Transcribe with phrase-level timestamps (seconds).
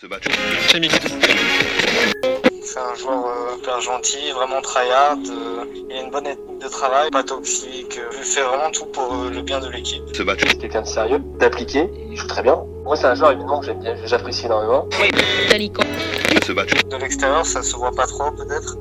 [0.00, 0.06] C'est
[2.78, 7.10] un joueur euh, hyper gentil, vraiment tryhard, euh, il a une bonne éthique de travail,
[7.10, 10.04] pas toxique, euh, il fait vraiment tout pour euh, le bien de l'équipe.
[10.14, 10.24] C'est
[10.60, 12.62] quelqu'un de sérieux, d'appliqué, il joue très bien.
[12.84, 14.86] Moi, c'est un joueur évidemment que j'aime bien, que j'apprécie énormément.
[14.88, 14.96] De
[17.00, 18.76] l'extérieur, ça se voit pas trop peut-être.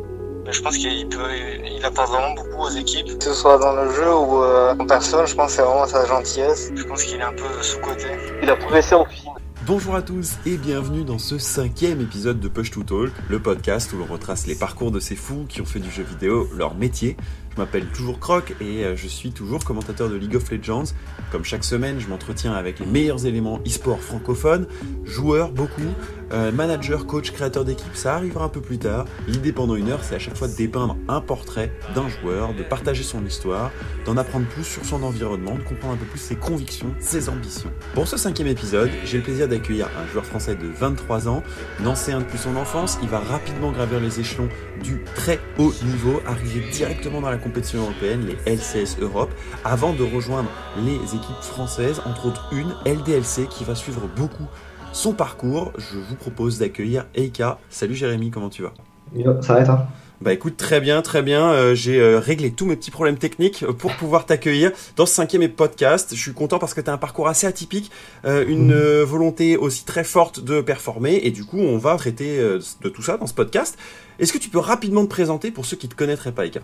[0.45, 1.31] Mais je pense qu'il peut,
[1.65, 3.18] il apporte vraiment beaucoup aux équipes.
[3.18, 5.88] Que ce soit dans le jeu ou euh, en personne, je pense que c'est vraiment
[5.88, 6.70] sa gentillesse.
[6.75, 8.05] Je pense qu'il est un peu sous-côté.
[8.43, 9.31] Il a progressé en cuisine.
[9.68, 13.91] Bonjour à tous et bienvenue dans ce cinquième épisode de Push to Talk, le podcast
[13.91, 16.73] où l'on retrace les parcours de ces fous qui ont fait du jeu vidéo leur
[16.73, 17.17] métier.
[17.52, 20.94] Je m'appelle toujours Croc et euh, je suis toujours commentateur de League of Legends.
[21.34, 24.67] Comme chaque semaine, je m'entretiens avec les meilleurs éléments e-sport francophones,
[25.03, 25.94] joueurs beaucoup,
[26.31, 29.05] euh, managers, coach, créateurs d'équipe, ça arrivera un peu plus tard.
[29.27, 32.63] L'idée pendant une heure, c'est à chaque fois de dépeindre un portrait d'un joueur, de
[32.63, 33.72] partager son histoire,
[34.05, 37.72] d'en apprendre plus sur son environnement, de comprendre un peu plus ses convictions, ses ambitions.
[37.94, 41.44] Pour ce cinquième épisode, j'ai le plaisir d'accueillir un joueur français de 23 ans,
[41.86, 44.50] ancien depuis son enfance, il va rapidement gravir les échelons
[44.83, 49.31] du très haut niveau, arriver directement dans la compétition européenne, les LCS Europe,
[49.64, 50.50] avant de rejoindre
[50.83, 54.48] les équipes françaises, entre autres une, LDLC, qui va suivre beaucoup
[54.93, 55.71] son parcours.
[55.77, 57.57] Je vous propose d'accueillir Eika.
[57.69, 58.73] Salut Jérémy, comment tu vas?
[59.16, 59.88] Yo, ça va et toi?
[60.19, 61.52] Bah écoute, très bien, très bien.
[61.52, 65.47] Euh, J'ai euh, réglé tous mes petits problèmes techniques pour pouvoir t'accueillir dans ce cinquième
[65.49, 66.09] podcast.
[66.15, 67.91] Je suis content parce que tu as un parcours assez atypique,
[68.25, 72.39] euh, une euh, volonté aussi très forte de performer et du coup on va traiter
[72.39, 73.77] euh, de tout ça dans ce podcast.
[74.17, 76.61] Est-ce que tu peux rapidement te présenter pour ceux qui te connaîtraient pas, Eika?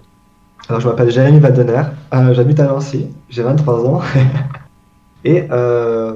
[0.67, 1.83] Alors je m'appelle Jérémy Vadener,
[2.15, 4.01] euh, j'habite à Nancy, j'ai 23 ans
[5.25, 6.13] et, euh,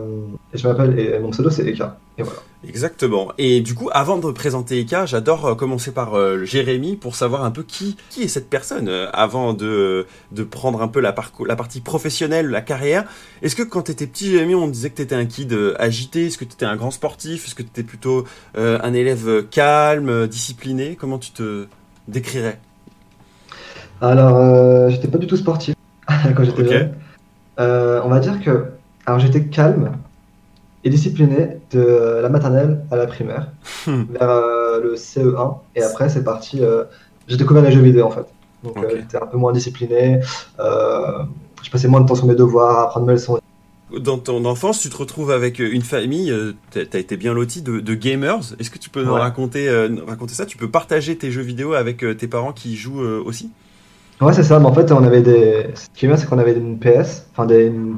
[0.53, 1.97] et je m'appelle, et mon pseudo c'est Eka.
[2.17, 2.39] Et voilà.
[2.67, 3.31] Exactement.
[3.37, 7.43] Et du coup, avant de présenter Eka, j'adore euh, commencer par euh, Jérémy pour savoir
[7.43, 11.13] un peu qui, qui est cette personne euh, avant de, de prendre un peu la,
[11.45, 13.05] la partie professionnelle, la carrière.
[13.43, 16.25] Est-ce que quand tu étais petit, Jérémy, on disait que tu étais un kid agité?
[16.25, 17.45] Est-ce que tu étais un grand sportif?
[17.45, 20.97] Est-ce que tu étais plutôt un élève calme, discipliné?
[20.99, 21.67] Comment tu te
[22.07, 22.59] décrirais?
[24.01, 25.75] Alors j'étais pas du tout sportif
[26.07, 26.69] quand j'étais Ok.
[26.69, 26.91] jeune.
[27.59, 28.65] On va dire que
[29.07, 29.93] alors j'étais calme
[30.83, 33.47] et discipliné de la maternelle à la primaire
[33.87, 34.03] Hmm.
[34.11, 36.59] vers euh, le CE1 et après c'est parti.
[36.61, 36.83] euh,
[37.27, 38.25] j'ai découvert les jeux vidéo en fait.
[38.63, 40.19] Donc euh, j'étais un peu moins discipliné.
[40.59, 41.23] Euh,
[41.63, 43.39] je passais moins de temps sur mes devoirs, à apprendre mes leçons.
[43.97, 46.33] Dans ton enfance, tu te retrouves avec une famille,
[46.71, 48.39] t'as t'as été bien loti de, de gamers.
[48.59, 49.19] Est-ce que tu peux nous Ouais.
[49.21, 50.45] raconter, nous raconter ça?
[50.45, 53.49] Tu peux partager tes jeux vidéo avec tes parents qui jouent aussi?
[54.19, 55.67] Ouais, c'est ça, mais en fait, on avait des.
[55.75, 57.95] Ce qui est bien, c'est qu'on avait une PS, enfin des une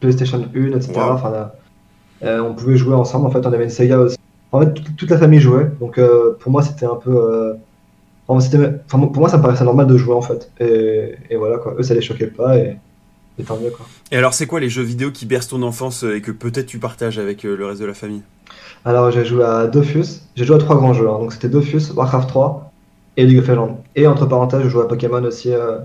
[0.00, 0.92] PlayStation 1, etc.
[0.96, 1.12] Wow.
[1.12, 1.54] Enfin, là,
[2.22, 3.26] euh, on pouvait jouer ensemble.
[3.26, 4.16] En fait, on avait une Sega aussi.
[4.52, 5.70] En fait, toute, toute la famille jouait.
[5.80, 7.10] Donc, euh, pour moi, c'était un peu.
[7.14, 7.54] euh,
[8.28, 10.50] enfin, c'était- enfin, pour moi, ça me paraissait normal de jouer, en fait.
[10.60, 11.74] Et, et voilà, quoi.
[11.78, 12.76] Eux, ça les choquait pas, et,
[13.38, 13.86] et tant mieux, quoi.
[14.10, 16.66] Et alors, c'est quoi les jeux vidéo qui bercent ton enfance euh, et que peut-être
[16.66, 18.22] tu partages avec euh, le reste de la famille?
[18.84, 20.22] Alors, j'ai joué à Dofus.
[20.36, 21.08] J'ai joué à trois grands jeux.
[21.08, 21.18] hein.
[21.18, 22.72] Donc, c'était Dofus, Warcraft 3
[23.16, 23.82] et League of Legends.
[23.96, 25.78] Et entre parenthèses, je jouais à Pokémon aussi euh,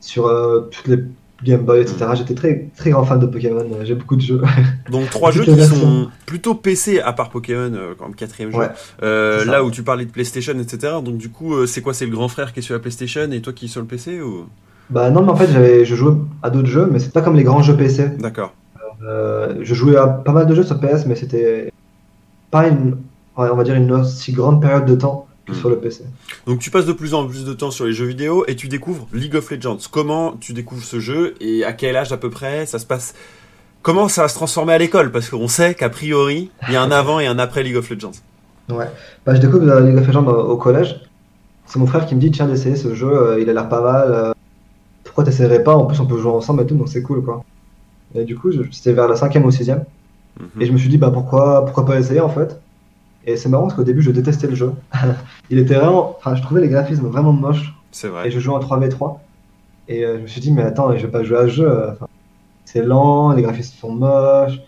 [0.00, 0.98] sur euh, toutes les
[1.44, 2.06] Game Boy, etc.
[2.14, 3.64] J'étais très, très grand fan de Pokémon.
[3.84, 4.40] J'ai beaucoup de jeux.
[4.90, 8.58] Donc trois jeux qui sont plutôt PC à part Pokémon euh, comme quatrième jeu.
[8.58, 8.70] Ouais,
[9.02, 10.94] Euh, là où tu parlais de PlayStation, etc.
[11.04, 13.30] Donc du coup, euh, c'est quoi C'est le grand frère qui est sur la PlayStation
[13.32, 14.46] et toi qui es sur le PC ou?
[14.90, 17.36] Bah non, mais en fait, j'avais, je jouais à d'autres jeux, mais c'est pas comme
[17.36, 18.10] les grands jeux PC.
[18.18, 18.52] D'accord.
[19.04, 21.72] Euh, je jouais à pas mal de jeux sur PS, mais c'était
[22.50, 22.98] pas une,
[23.36, 25.54] on va dire une aussi grande période de temps que Hmm.
[25.56, 26.04] sur le PC.
[26.46, 28.68] Donc tu passes de plus en plus de temps sur les jeux vidéo et tu
[28.68, 29.78] découvres League of Legends.
[29.90, 33.14] Comment tu découvres ce jeu et à quel âge à peu près ça se passe?
[33.82, 35.10] Comment ça va se transformer à l'école?
[35.10, 37.90] Parce qu'on sait qu'a priori, il y a un avant et un après League of
[37.90, 38.12] Legends.
[38.70, 38.86] Ouais.
[39.26, 41.00] Bah, je découvre euh, League of Legends au, au collège.
[41.66, 43.80] C'est mon frère qui me dit, tiens, d'essayer ce jeu, euh, il a l'air pas
[43.82, 44.12] mal.
[44.12, 44.32] euh,
[45.02, 45.74] pourquoi t'essaierais pas?
[45.74, 47.44] En plus, on peut jouer ensemble et tout, donc c'est cool, quoi.
[48.14, 49.84] Et du coup, je- c'était vers la cinquième ou sixième.
[50.38, 50.62] Mhm.
[50.62, 52.60] Et je me suis dit, bah pourquoi, pourquoi pas essayer en fait?
[53.26, 54.72] Et c'est marrant parce qu'au début, je détestais le jeu.
[55.50, 57.72] Il était vraiment, enfin, je trouvais les graphismes vraiment moches.
[57.92, 58.30] C'est Et vrai.
[58.30, 59.20] je jouais en 3v3.
[59.88, 61.68] Et euh, je me suis dit, mais attends, je vais pas jouer à ce jeu.
[61.70, 62.06] euh, enfin,
[62.64, 64.58] c'est lent, les graphismes sont moches,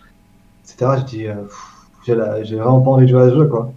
[0.63, 0.91] etc.
[0.99, 1.33] J'ai dit, euh,
[2.05, 3.71] j'ai vraiment pas envie de jouer à ce jeu, quoi.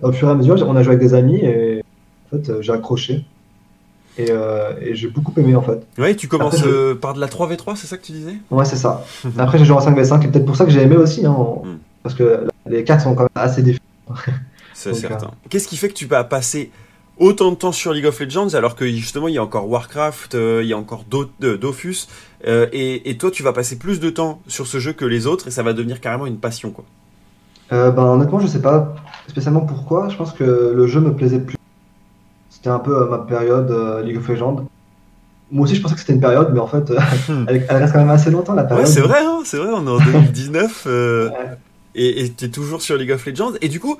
[0.00, 1.82] Et au fur et à mesure, on a joué avec des amis et
[2.26, 3.24] en fait, euh, j'ai accroché.
[4.16, 5.84] Et, euh, et j'ai beaucoup aimé, en fait.
[5.98, 8.36] Ouais, tu commences Après, je- par de la 3v3, c'est ça que tu disais?
[8.50, 9.04] Ouais, c'est ça.
[9.38, 11.62] Après, j'ai joué en 5v5 et peut-être pour ça que j'ai aimé aussi, hein, en-
[11.64, 11.78] Hmm.
[12.04, 13.80] parce que les cartes sont quand même assez différentes.
[14.74, 15.30] C'est certain.
[15.50, 16.70] Qu'est-ce qui fait que tu vas passer
[17.18, 20.34] autant de temps sur League of Legends alors que justement il y a encore Warcraft,
[20.34, 22.08] euh, il y a encore Do- euh, Dofus
[22.48, 25.26] euh, et, et toi tu vas passer plus de temps sur ce jeu que les
[25.28, 26.84] autres et ça va devenir carrément une passion quoi.
[27.72, 28.94] Euh, ben, honnêtement, je sais pas
[29.28, 30.08] spécialement pourquoi.
[30.10, 31.56] Je pense que le jeu me plaisait plus.
[32.50, 33.70] C'était un peu ma période
[34.04, 34.66] League of Legends.
[35.50, 36.92] Moi aussi, je pensais que c'était une période, mais en fait,
[37.48, 38.86] elle, elle reste quand même assez longtemps la Ouais, période.
[38.86, 41.34] c'est vrai, hein, c'est vrai, on est en 2019 euh, Ouais.
[41.94, 43.52] Et t'es toujours sur League of Legends.
[43.60, 43.96] Et du coup,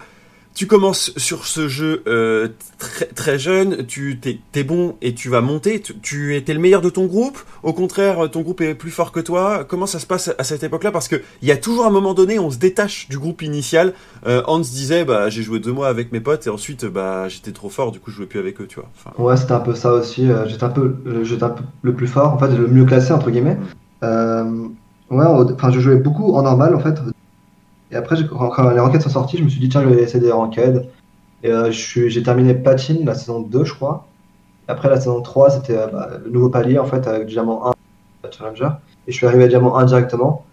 [0.54, 2.48] tu commences sur ce jeu euh,
[2.78, 5.82] très, très jeune, tu t'es, t'es bon et tu vas monter.
[6.02, 7.38] Tu, étais le meilleur de ton groupe.
[7.64, 9.64] Au contraire, ton groupe est plus fort que toi.
[9.64, 10.92] Comment ça se passe à cette époque-là?
[10.92, 13.94] Parce que il y a toujours un moment donné, on se détache du groupe initial.
[14.26, 17.52] Euh, Hans disait, bah j'ai joué deux mois avec mes potes et ensuite, bah j'étais
[17.52, 18.90] trop fort, du coup je jouais plus avec eux, tu vois.
[19.18, 20.30] Ouais, c'était un peu ça aussi.
[20.30, 20.94] Euh, j'étais un peu,
[21.82, 23.58] le plus fort, en fait, le mieux classé entre guillemets.
[25.10, 26.98] Ouais, enfin je jouais beaucoup en normal en fait
[27.94, 30.18] et après, quand les ranked sont sortis, je me suis dit, tiens, je vais essayer
[30.18, 30.88] des ranked.
[31.44, 34.08] Et euh, j'ai terminé Platine la saison 2, je crois.
[34.66, 37.72] Après, la saison 3, c'était euh, bah, le nouveau palier, en fait, avec Diamant
[38.24, 38.70] 1 Challenger.
[39.06, 40.44] Et je suis arrivé à Diamant 1 directement.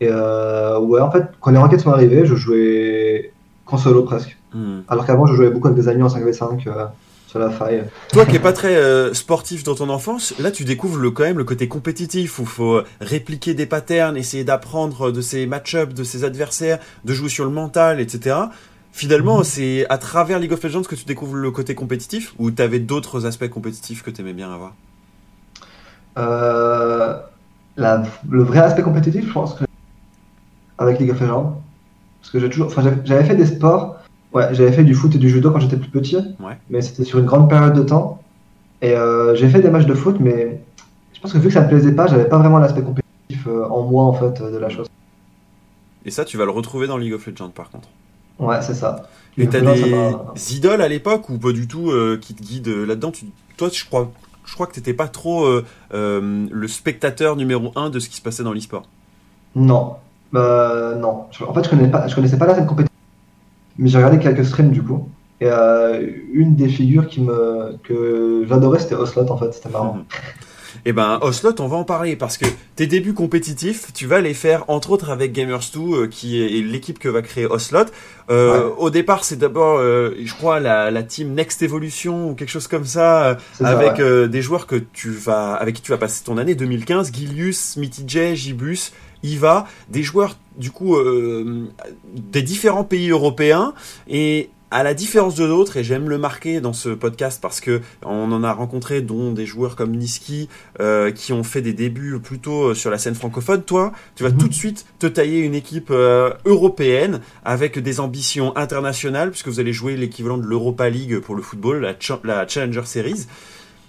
[0.00, 3.34] Et euh, ouais, en fait, quand les ranked sont arrivés, je jouais
[3.66, 4.38] qu'en solo presque.
[4.54, 4.78] Hmm.
[4.88, 6.70] Alors qu'avant, je jouais beaucoup avec des amis en 5v5
[7.28, 7.84] sur la faille.
[8.10, 11.24] Toi qui n'es pas très euh, sportif dans ton enfance, là tu découvres le, quand
[11.24, 15.92] même le côté compétitif où il faut répliquer des patterns, essayer d'apprendre de ses match-ups,
[15.92, 18.34] de ses adversaires, de jouer sur le mental, etc.
[18.92, 19.44] Finalement, mhm.
[19.44, 22.80] c'est à travers League of Legends que tu découvres le côté compétitif ou tu avais
[22.80, 24.74] d'autres aspects compétitifs que tu aimais bien avoir?
[26.16, 27.14] Euh,
[27.76, 29.64] Le vrai aspect compétitif, je pense que
[30.78, 31.60] avec League of Legends.
[32.20, 32.72] Parce que j'ai toujours,
[33.04, 33.97] j'avais fait des sports
[34.34, 36.18] Ouais, j'avais fait du foot et du judo quand j'étais plus petit,
[36.68, 38.22] mais c'était sur une grande période de temps.
[38.82, 40.60] Et euh, j'ai fait des matchs de foot, mais
[41.14, 43.66] je pense que vu que ça me plaisait pas, j'avais pas vraiment l'aspect compétitif euh,
[43.68, 44.86] en moi en fait de la chose.
[46.04, 47.88] Et ça, tu vas le retrouver dans League of Legends par contre.
[48.38, 49.08] Ouais, c'est ça.
[49.36, 50.14] Et t'as des
[50.54, 53.12] idoles à l'époque ou pas du tout euh, qui te guident là-dedans?
[53.56, 54.10] Toi, je crois,
[54.44, 55.48] je crois que t'étais pas trop
[55.90, 58.86] le spectateur numéro un de ce qui se passait dans l'e-sport.
[59.56, 59.96] Non,
[60.32, 61.24] non.
[61.46, 62.87] En fait, je connaissais pas, je connaissais pas la scène compétitive
[63.78, 65.08] mais j'ai regardé quelques streams du coup.
[65.40, 69.94] Et euh, une des figures qui me, que j'adorais, c'était Oslot en fait, c'était marrant.
[69.94, 70.04] Mhm.
[70.84, 72.44] Eh ben, Oslot, on va en parler parce que
[72.76, 76.98] tes débuts compétitifs, tu vas les faire entre autres avec Gamers2, euh, qui est l'équipe
[76.98, 77.86] que va créer Oslot.
[78.30, 82.68] Euh, Au départ, c'est d'abord, je crois, la, la, team Next Evolution ou quelque chose
[82.68, 86.54] comme ça, avec des joueurs que tu vas, avec qui tu vas passer ton année
[86.54, 88.92] 2015, Gilius, Mitty J, Gibus,
[89.22, 91.68] Iva, des joueurs du coup euh,
[92.14, 93.74] des différents pays européens
[94.08, 97.80] et à la différence de d'autres, et j'aime le marquer dans ce podcast parce que
[98.04, 100.50] on en a rencontré dont des joueurs comme Niski
[100.80, 103.62] euh, qui ont fait des débuts plutôt sur la scène francophone.
[103.62, 104.36] Toi, tu vas mhm.
[104.36, 109.58] tout de suite te tailler une équipe euh, européenne avec des ambitions internationales puisque vous
[109.58, 113.26] allez jouer l'équivalent de l'Europa League pour le football, la, Challenger Series.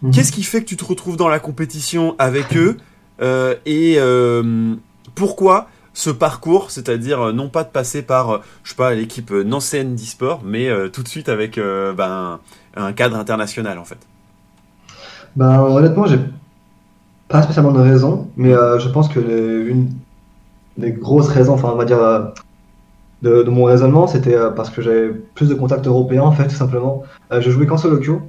[0.01, 0.11] Mhm.
[0.11, 2.77] Qu'est-ce qui fait que tu te retrouves dans la compétition avec eux
[3.65, 3.99] et
[5.19, 9.31] pourquoi ce parcours, c'est-à-dire euh, non pas de passer par, euh, je sais pas, l'équipe
[9.31, 12.39] euh, nancéenne d'e-sport, mais tout de suite avec ben,
[12.77, 13.97] un cadre international en fait.
[15.35, 16.19] Ben, Honnêtement, j'ai
[17.27, 19.89] pas spécialement de raison, mais je pense que une
[20.77, 21.99] des grosses raisons, enfin on va dire,
[23.21, 27.03] de, mon raisonnement, c'était parce que j'avais plus de contacts européens en fait, tout simplement.
[27.29, 28.19] je jouais qu'en solo queue,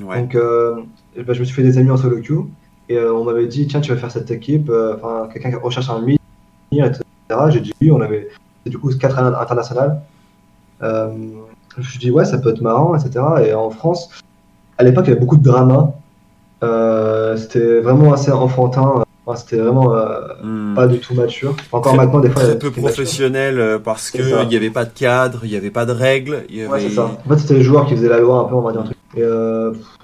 [0.00, 2.42] donc ben, je me suis fait des amis en solo queue,
[2.88, 6.00] et on m'avait dit, tiens, tu vas faire cette équipe, enfin quelqu'un qui recherche un
[6.00, 6.21] mythe,
[6.80, 7.02] etc.
[7.50, 8.28] J'ai dit oui, on avait
[8.66, 10.00] du coup quatre internationales.
[10.82, 11.08] Euh,
[11.78, 13.24] je dit ouais, ça peut être marrant, etc.
[13.46, 14.08] Et en France,
[14.78, 15.94] à l'époque, il y avait beaucoup de drama.
[16.62, 19.04] Euh, c'était vraiment assez enfantin.
[19.36, 20.74] c'était vraiment euh, hmm.
[20.74, 21.56] pas du tout mature.
[21.72, 25.40] Encore maintenant, des fois, très peu professionnel parce que il n'y avait pas de cadre,
[25.44, 26.44] il n'y avait pas de règles.
[26.50, 27.04] Ouais, c'est ça.
[27.04, 28.84] En fait, c'était les joueurs qui faisaient la loi un peu, on va dire un
[28.84, 28.96] truc.
[29.16, 29.22] Et,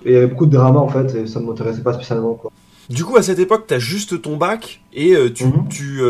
[0.06, 2.34] il y avait beaucoup de drama en fait, et ça ne m'intéressait pas spécialement.
[2.34, 2.50] Quoi.
[2.88, 5.68] Du coup, à cette époque, tu as juste ton bac et tu, mhm.
[5.68, 6.00] tu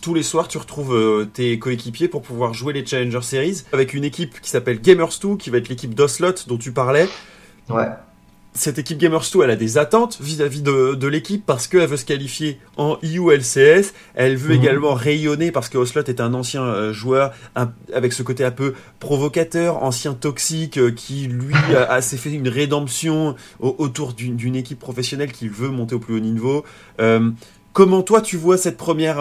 [0.00, 3.94] tous les soirs, tu retrouves euh, tes coéquipiers pour pouvoir jouer les Challenger Series avec
[3.94, 7.08] une équipe qui s'appelle Gamers2, qui va être l'équipe d'Oslot dont tu parlais.
[7.68, 7.88] Ouais.
[8.52, 12.58] Cette équipe Gamers2, elle a des attentes vis-à-vis de, l'équipe parce qu'elle veut se qualifier
[12.76, 13.92] en IULCS.
[14.14, 14.60] Elle veut mhm.
[14.60, 17.32] également rayonner parce que Oslot est un ancien euh, joueur
[17.94, 22.48] avec ce côté un peu provocateur, ancien toxique, euh, qui lui a, s'est fait une
[22.48, 26.64] rédemption autour d'une équipe professionnelle qui veut monter au plus haut niveau.
[27.72, 29.20] comment toi tu vois cette première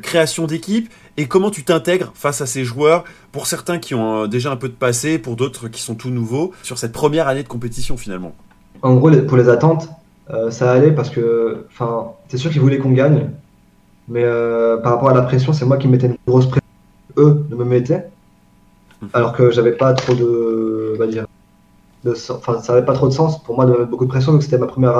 [0.00, 4.26] création d'équipe et comment tu t'intègres face à ces joueurs, pour certains qui ont euh,
[4.26, 7.42] déjà un peu de passé, pour d'autres qui sont tout nouveaux, sur cette première année
[7.42, 8.34] de compétition finalement.
[8.82, 9.88] En gros, pour les attentes,
[10.30, 11.66] euh, ça allait parce que,
[12.28, 13.30] c'est sûr qu'ils voulaient qu'on gagne,
[14.08, 14.24] mais
[14.82, 16.68] par rapport à la pression, c'est moi qui mettais une grosse pression,
[17.16, 18.08] eux ne me mettaient,
[19.02, 19.08] mhm.
[19.12, 21.26] alors que j'avais pas trop de, va dire,
[22.30, 24.42] enfin, ça avait pas trop de sens pour moi de mettre beaucoup de pression, donc
[24.42, 24.98] c'était ma première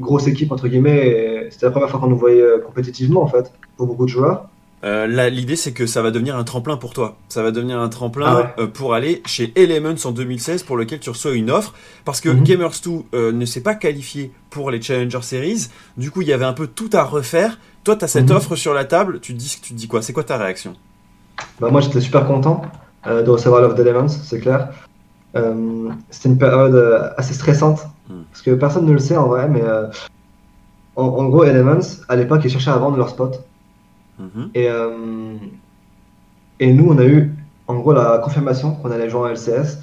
[0.00, 1.48] grosse équipe entre guillemets.
[1.50, 4.48] C'était la première fois qu'on nous voyait euh, compétitivement en fait pour beaucoup de joueurs.
[4.84, 7.16] Euh, L'idée c'est que ça va devenir un tremplin pour toi.
[7.28, 11.00] Ça va devenir un tremplin ah euh, pour aller chez Elements en 2016 pour lequel
[11.00, 11.74] tu reçois une offre
[12.04, 12.44] parce que mhm.
[12.44, 15.68] Gamers2 euh, ne s'est pas qualifié pour les Challenger Series.
[15.96, 17.58] Du coup il y avait un peu tout à refaire.
[17.82, 18.36] Toi tu as cette mhm.
[18.36, 19.18] offre sur la table.
[19.20, 20.00] Tu te dis, tu te dis quoi?
[20.00, 20.74] C'est quoi ta réaction?
[21.60, 22.62] Bah, Moi j'étais super content.
[23.04, 24.68] de recevoir Love Elements, c'est clair.
[26.10, 27.80] C'était une période assez stressante,
[28.30, 29.62] parce que personne ne le sait en vrai, mais
[30.96, 33.44] en, gros, Elements, à l'époque, ils cherchaient à vendre leur spot.
[34.18, 34.50] Mhm.
[34.54, 34.68] Et,
[36.60, 37.34] et nous, on a eu
[37.66, 39.82] en gros la confirmation qu'on allait jouer en LCS.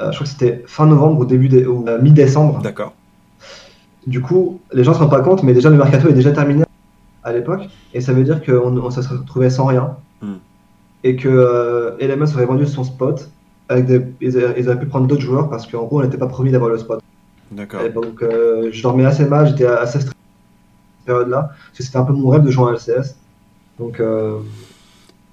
[0.00, 2.60] je crois que c'était fin novembre ou début ou mi-décembre.
[2.60, 2.94] D'accord.
[4.06, 6.32] Du coup, les gens ne se rendent pas compte, mais déjà le mercato est déjà
[6.32, 6.64] terminé
[7.24, 10.36] à l'époque, et ça veut dire qu'on on, se retrouvait sans rien, hmm.
[11.04, 13.28] et que euh, LMS aurait vendu son spot,
[13.68, 16.50] avec des, ils, auraient pu prendre d'autres joueurs, parce qu'en gros, on n'était pas promis
[16.50, 17.02] d'avoir le spot.
[17.50, 17.80] D'accord.
[17.90, 20.16] donc, euh, je dormais assez mal, j'étais assez stressé
[20.98, 23.16] cette période-là, parce que c'était un peu mon rêve de jouer en LCS.
[23.78, 24.00] Donc,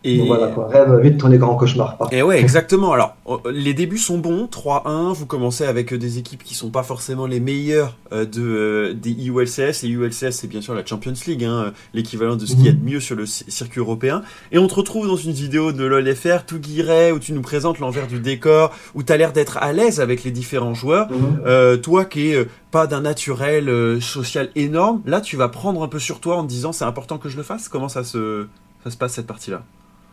[0.05, 1.97] euh, et voilà quoi, rêve vite tourner en cauchemar.
[2.11, 2.93] Et ouais, exactement.
[2.93, 6.83] Alors, oh, les débuts sont bons, 3-1, vous commencez avec des équipes qui sont pas
[6.83, 11.13] forcément les meilleures euh, de, euh, des ULCS, et ULCS c'est bien sûr la Champions
[11.27, 12.93] League, hein, l'équivalent de ce qu'il y a de mhm.
[12.93, 14.21] mieux sur le circuit européen.
[14.51, 17.79] Et on te retrouve dans une vidéo de LOLFR tout guiré, où tu nous présentes
[17.79, 21.11] l'envers du décor, où tu as l'air d'être à l'aise avec les différents joueurs.
[21.11, 21.41] Mhm.
[21.45, 25.99] Euh, toi qui es pas d'un naturel social énorme, là tu vas prendre un peu
[25.99, 27.69] sur toi en te disant c'est important que je le fasse?
[27.69, 28.47] Comment ça se,
[28.83, 29.63] ça se passe cette partie-là?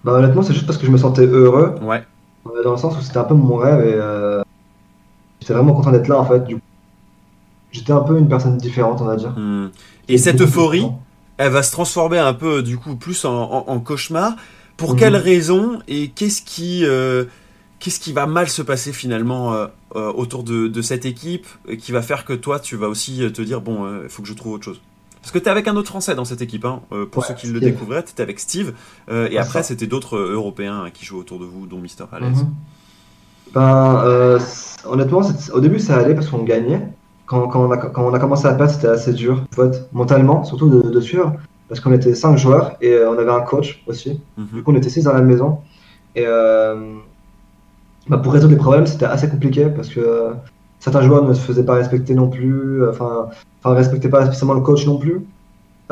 [0.05, 1.75] Bah, honnêtement, c'est juste parce que je me sentais heureux.
[1.83, 2.03] Ouais.
[2.47, 4.43] Euh, dans le sens où c'était un peu mon rêve et euh,
[5.41, 6.41] j'étais vraiment content d'être là en fait.
[6.45, 6.59] Du
[7.71, 9.31] j'étais un peu une personne différente, on va dire.
[9.31, 9.71] Hmm.
[10.09, 10.89] Et cette euphorie,
[11.39, 14.35] elle va se transformer un peu du coup plus en, cauchemar.
[14.77, 15.21] Pour quelles mhm.
[15.21, 17.27] raisons et qu'est-ce qui, euh,
[17.79, 19.55] qu'est-ce qui va mal se passer finalement
[19.95, 21.47] autour de, de, cette équipe
[21.79, 24.35] qui va faire que toi tu vas aussi te dire bon, il faut que je
[24.35, 24.81] trouve autre chose?
[25.23, 26.81] Parce que tu es avec un autre Français dans cette équipe, hein.
[26.91, 28.75] Euh, pour ceux qui le découvraient, tu étais avec Steve,
[29.09, 32.43] euh, et après c'était d'autres euh, Européens qui jouaient autour de vous, dont Mister Alaise.
[32.43, 32.51] Mhm.
[33.55, 34.39] Ben,
[34.85, 35.21] honnêtement,
[35.53, 36.89] au début ça allait parce qu'on gagnait.
[37.27, 39.45] Quand, quand, on a, quand, on a, commencé à perdre, c'était assez dur,
[39.93, 41.35] mentalement, surtout de, suivre,
[41.69, 44.21] parce qu'on était 5 joueurs et on avait un coach aussi.
[44.37, 44.47] Mhm.
[44.53, 45.61] Du coup, on était 6 dans la maison.
[46.17, 46.27] Et
[48.09, 50.35] bah, pour résoudre les problèmes, c'était assez compliqué parce que
[50.83, 52.87] certains joueurs ne se faisaient pas respecter non plus.
[52.89, 53.29] Enfin,
[53.63, 55.25] enfin, respectait pas spécialement le coach non plus.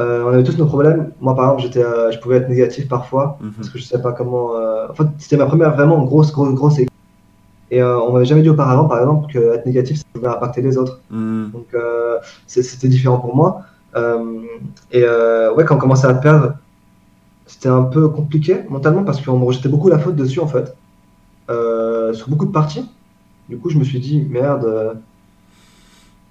[0.00, 1.12] Euh, on avait tous nos problèmes.
[1.20, 3.52] Moi, par exemple, j'étais, euh, je pouvais être négatif parfois mhm.
[3.52, 4.56] parce que je savais pas comment.
[4.56, 6.90] Euh, en fait, c'était ma première vraiment grosse, grosse, grosse équipe.
[7.70, 10.76] Et on m'avait jamais dit auparavant, par exemple, que être négatif, ça pouvait impacter les
[10.76, 11.00] autres.
[11.10, 11.52] Mhm.
[11.52, 11.66] Donc,
[12.48, 13.62] c'était différent pour moi.
[14.90, 16.54] et ouais, quand on commençait à perdre,
[17.46, 20.74] c'était un peu compliqué mentalement parce qu'on me rejetait beaucoup la faute dessus, en fait,
[22.12, 22.90] sur beaucoup de parties.
[23.50, 24.96] Du coup, je me suis dit, merde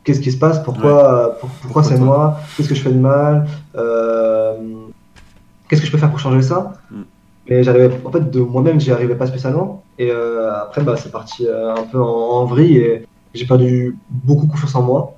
[0.10, 4.56] qu'est-ce qui se passe, pourquoi, pourquoi c'est moi, qu'est-ce que je fais de mal, euh,
[5.68, 6.74] qu'est-ce que je peux faire pour changer ça?
[6.90, 7.02] Mm.
[7.48, 9.84] Mais j'arrivais, en fait, de moi-même, j'y arrivais pas spécialement.
[10.00, 14.48] Et euh, après, bah, c'est parti euh, un peu en, vrille et j'ai perdu beaucoup
[14.48, 15.16] confiance en moi.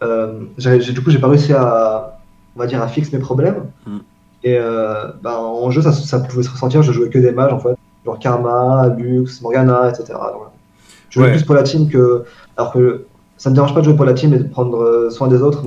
[0.00, 2.18] du coup, j'ai pas réussi à,
[2.54, 3.70] on va dire, à fixer mes problèmes.
[3.86, 3.98] Mm.
[4.44, 4.58] Et
[5.22, 6.82] bah, en jeu, ça, ça, pouvait se ressentir.
[6.82, 10.14] Je jouais que des mages, en fait, genre Karma, Lux, Morgana, etc.
[11.12, 12.24] je jouais plus pour la team que,
[12.56, 13.04] alors que
[13.36, 15.42] ça me dérange pas de jouer pour la team et de prendre euh, soin des
[15.42, 15.64] autres.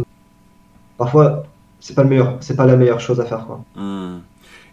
[0.98, 1.44] Parfois,
[1.80, 3.46] c'est pas le meilleur, c'est pas la meilleure chose à faire.
[3.46, 3.64] Quoi.
[3.75, 4.22] Hmm.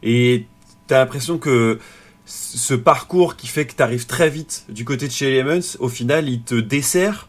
[0.02, 0.47] Et
[0.87, 1.79] t'as l'impression que
[2.25, 5.88] ce parcours qui fait que tu arrives très vite du côté de chez Elements, au
[5.88, 7.29] final, il te dessert?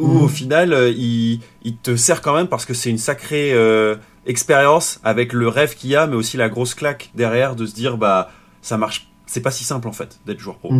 [0.00, 0.22] Ou hmm.
[0.22, 3.94] au final, euh, il, il, te sert quand même parce que c'est une sacrée euh,
[4.26, 7.74] expérience avec le rêve qu'il y a, mais aussi la grosse claque derrière de se
[7.74, 9.08] dire bah ça marche.
[9.26, 10.72] C'est pas si simple en fait d'être joueur pro.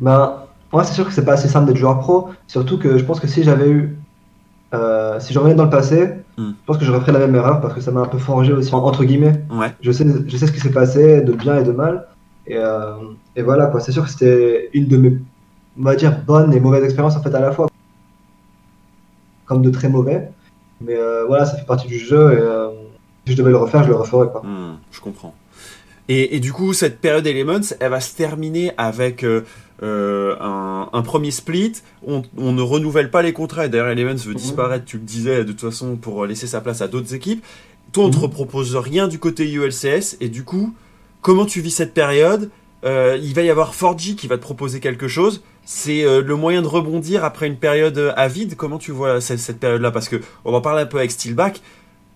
[0.00, 2.28] Bah, moi, c'est sûr que c'est pas assez simple d'être joueur pro.
[2.46, 3.96] Surtout que je pense que si j'avais eu.
[4.72, 6.50] Euh, si je revenais dans le passé, hmm.
[6.50, 8.52] je pense que j'aurais fait la même erreur parce que ça m'a un peu forgé
[8.52, 9.42] aussi, entre guillemets.
[9.50, 9.74] Ouais.
[9.80, 12.06] Je, sais, je sais ce qui s'est passé, de bien et de mal.
[12.46, 12.94] Et, euh,
[13.34, 13.80] et voilà, quoi.
[13.80, 15.18] C'est sûr que c'était une de mes,
[15.78, 17.68] on va dire, bonnes et mauvaises expériences en fait à la fois.
[19.46, 20.30] Comme de très mauvais.
[20.80, 23.88] Mais euh, voilà, ça fait partie du jeu et si je devais le refaire, je
[23.88, 24.40] le referais pas.
[24.44, 25.34] Hmm, je comprends.
[26.08, 29.44] Et, et, du coup, cette période Elements, elle va se terminer avec euh,
[29.82, 31.72] un, premier split,
[32.06, 33.68] on, ne renouvelle pas les contrats.
[33.68, 34.36] D'ailleurs, Elements veut mhm.
[34.36, 37.44] disparaître, tu le disais, de toute façon, pour laisser sa place à d'autres équipes.
[37.92, 38.30] Toi, on ne te mhm.
[38.30, 40.74] propose rien du côté ULCS, et du coup,
[41.22, 42.50] comment tu vis cette période?
[42.84, 45.42] Euh, Il va y avoir 4G qui va te proposer quelque chose.
[45.64, 48.56] C'est euh, le moyen de rebondir après une période à vide.
[48.56, 49.90] Comment tu vois cette, cette période-là?
[49.90, 51.60] Parce que on va parler un peu avec Steelback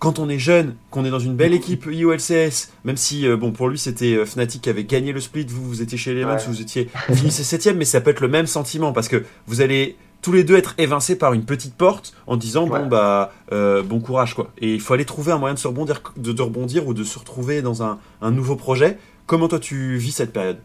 [0.05, 3.51] quand on est jeune, qu'on est dans une belle équipe IOLCS, même si euh, bon
[3.51, 6.23] pour lui c'était euh, Fnatic qui avait gagné le split, vous vous étiez chez les
[6.23, 6.37] ouais.
[6.47, 9.97] vous étiez finissez septième, mais ça peut être le même sentiment parce que vous allez
[10.21, 13.99] tous les deux être évincés par une petite porte en disant bon bah euh, bon
[13.99, 14.51] courage quoi.
[14.59, 17.17] Et il faut aller trouver un moyen de se rebondir, de, rebondir ou de se
[17.17, 18.99] retrouver dans un, un nouveau projet.
[19.25, 20.59] Comment toi tu vis cette période?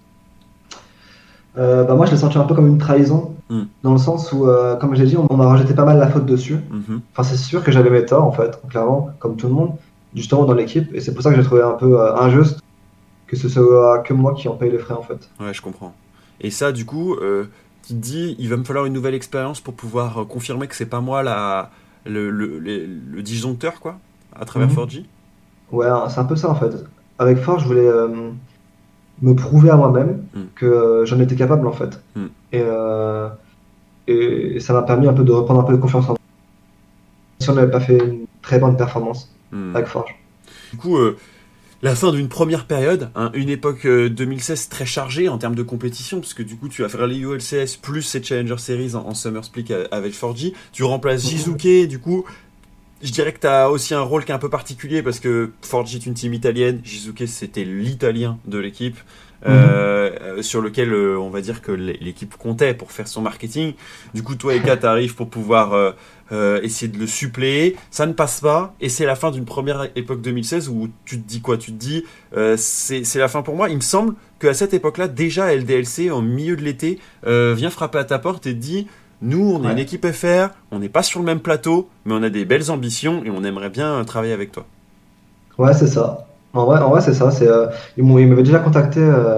[1.58, 3.62] Euh, bah moi, je l'ai senti un peu comme une trahison, hmm.
[3.82, 6.26] dans le sens où, euh, comme j'ai dit, on, m'a rejeté pas mal la faute
[6.26, 6.58] dessus.
[6.70, 7.00] Mhm.
[7.12, 9.72] Enfin, c'est sûr que j'avais mes torts, en fait, clairement, comme tout le monde,
[10.14, 12.60] justement dans l'équipe, et c'est pour ça que j'ai trouvé un peu euh, injuste
[13.26, 15.30] que ce soit que moi qui en paye les frais en fait.
[15.38, 15.94] Ouais, je comprends.
[16.40, 17.44] Et ça, du coup, euh,
[17.86, 20.86] tu te dis, il va me falloir une nouvelle expérience pour pouvoir confirmer que c'est
[20.86, 21.70] pas moi la,
[22.06, 24.00] le, le, le, disjoncteur, quoi,
[24.34, 25.04] à travers mm 4G
[25.70, 26.74] Ouais, c'est un peu ça en fait.
[27.20, 27.88] Avec Forge, je voulais
[29.22, 30.40] me prouver à moi-même mm.
[30.54, 32.00] que j'en étais capable en fait.
[32.16, 32.26] Mm.
[32.52, 32.64] Et,
[34.08, 36.18] et, ça m'a permis un peu de reprendre un peu de confiance en moi.
[37.38, 39.76] Si on n'avait pas fait une très bonne performance mm.
[39.76, 40.14] avec Forge.
[40.72, 41.16] Du coup, euh,
[41.82, 45.62] la fin d'une première période, hein, une époque 2016 euh, très chargée en termes de
[45.62, 49.14] compétition, parce que du coup tu vas faire les ULCS plus ces Challenger Series en,
[49.14, 50.52] Summer Split avec Forgy.
[50.72, 52.24] Tu remplaces Jizuke, du coup,
[53.02, 55.52] je dirais que tu as aussi un rôle qui est un peu particulier parce que
[55.62, 58.98] Forgy est une team italienne, Jizuke c'était l'italien de l'équipe.
[59.46, 60.42] Euh, mhm.
[60.42, 63.72] sur lequel euh, on va dire que l'équipe comptait pour faire son marketing.
[64.12, 65.94] Du coup, toi et Kat arrivent pour pouvoir
[66.30, 67.76] euh, essayer de le suppléer.
[67.90, 71.26] Ça ne passe pas et c'est la fin d'une première époque 2016 où tu te
[71.26, 71.56] dis quoi?
[71.56, 72.04] Tu te dis
[72.56, 73.70] c'est la fin pour moi.
[73.70, 78.04] Il me semble qu'à cette époque-là, déjà LDLC, en milieu de l'été, vient frapper à
[78.04, 78.88] ta porte et te dit
[79.22, 82.22] nous, on est une équipe FR, on n'est pas sur le même plateau, mais on
[82.22, 84.64] a des belles ambitions et on aimerait bien travailler avec toi.
[85.58, 86.26] Ouais, c'est ça.
[86.54, 87.30] En vrai, en vrai c'est ça.
[87.30, 89.36] C'est, euh, ils, m'avaient déjà contacté euh,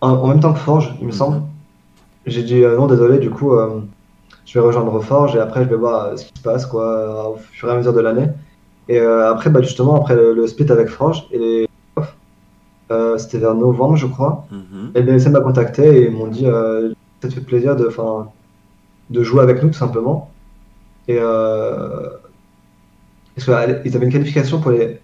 [0.00, 1.16] en, même temps que Forge, il me mhm.
[1.16, 1.42] semble.
[2.24, 3.52] J'ai dit euh, non, désolé, du coup,
[4.46, 7.36] je vais rejoindre Forge et après, je vais voir ce qui se passe quoi, au
[7.52, 8.28] fur et à mesure de l'année.
[8.88, 11.68] Et après, bah, justement, après le, split avec Forge et les
[13.18, 14.46] c'était vers novembre, je crois.
[14.50, 14.56] Mm
[14.94, 15.26] -hmm.
[15.26, 16.46] Et m'a contacté et ils m'ont dit
[17.20, 17.88] ça te fait plaisir de,
[19.10, 20.30] de jouer avec nous, tout simplement.
[21.08, 21.20] Et ils
[23.50, 25.00] avaient une qualification pour les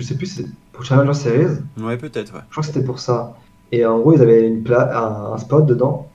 [0.00, 1.58] je sais plus, c'est pour Challenger Series.
[1.78, 2.40] Ouais, peut-être, ouais.
[2.48, 3.36] Je crois que c'était pour ça.
[3.72, 6.08] Et en gros, ils avaient une un, spot dedans.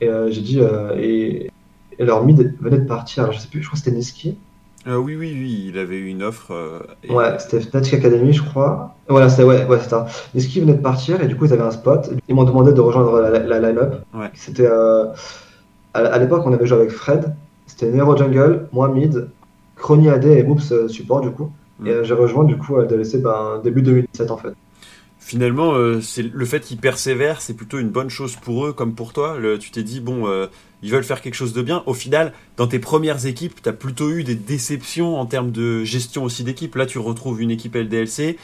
[0.00, 1.50] Et euh, j'ai dit, euh, et,
[1.98, 3.24] leur mid venait de partir.
[3.24, 4.38] Alors, je sais plus, je crois que c'était Niski.
[4.86, 6.86] Euh, oui, oui, oui, il avait eu une offre.
[7.10, 8.94] Ouais, c'était Fnatic Academy, je crois.
[9.08, 10.06] Voilà, c'était ouais, ouais, ça.
[10.34, 12.10] Niski venait de partir et du coup, ils avaient un spot.
[12.28, 13.96] Ils m'ont demandé de rejoindre la, line-up.
[14.14, 14.30] Ouais.
[14.34, 14.68] C'était.
[15.94, 17.34] À, à l'époque, on avait joué avec Fred.
[17.66, 19.28] C'était Nero Jungle, moi mid,
[19.76, 21.50] Crony AD et Moops support, du coup.
[21.84, 24.54] Et euh, j'ai rejoint du coup LDLC ben, début 2017 en fait.
[25.18, 28.94] Finalement, euh, c'est le fait qu'ils persévèrent, c'est plutôt une bonne chose pour eux comme
[28.94, 29.36] pour toi.
[29.60, 30.46] tu t'es dit bon, euh,
[30.82, 31.82] ils veulent faire quelque chose de bien.
[31.86, 35.84] Au final, dans tes premières équipes, tu as plutôt eu des déceptions en termes de
[35.84, 36.74] gestion aussi d'équipe.
[36.76, 38.38] Là, tu retrouves une équipe LDLC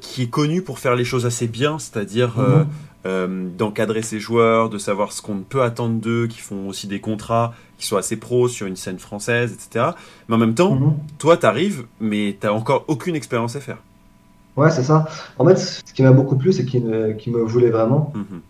[0.00, 2.66] qui est connue pour faire les choses assez bien, c'est-à-dire mhm.
[3.06, 7.00] Euh, d'encadrer ses joueurs, de savoir ce qu'on peut attendre d'eux, qui font aussi des
[7.00, 9.92] contrats qui sont assez pros sur une scène française, etc.
[10.28, 10.92] Mais en même temps, mhm.
[11.18, 13.78] toi, tu arrives, mais tu encore aucune expérience à faire.
[14.54, 15.06] Ouais, c'est ça.
[15.38, 18.40] En fait, ce qui m'a beaucoup plu, c'est qu'ils me, voulaient vraiment mhm.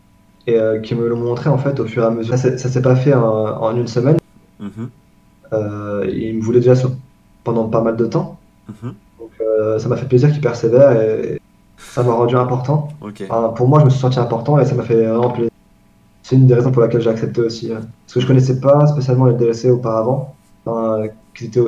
[0.49, 2.37] et euh, qu'ils me l'ont montré en fait au fur et à mesure.
[2.37, 4.17] Ça, s'est pas fait en, une semaine.
[4.59, 4.91] Mhm.
[5.53, 6.75] Euh, ils me voulaient déjà
[7.45, 8.41] pendant pas mal de temps.
[8.83, 9.31] Donc
[9.79, 11.40] ça m'a fait plaisir qu'ils persévèrent et,
[11.91, 12.89] ça m'a rendu important.
[13.57, 15.51] pour moi, je me suis senti important et ça m'a fait vraiment plaisir.
[16.23, 17.73] C'est une des raisons pour laquelle j'ai accepté aussi.
[17.73, 17.81] Hein.
[18.07, 20.37] Parce que je connaissais pas spécialement les DLC auparavant,
[21.35, 21.61] qu'ils étaient,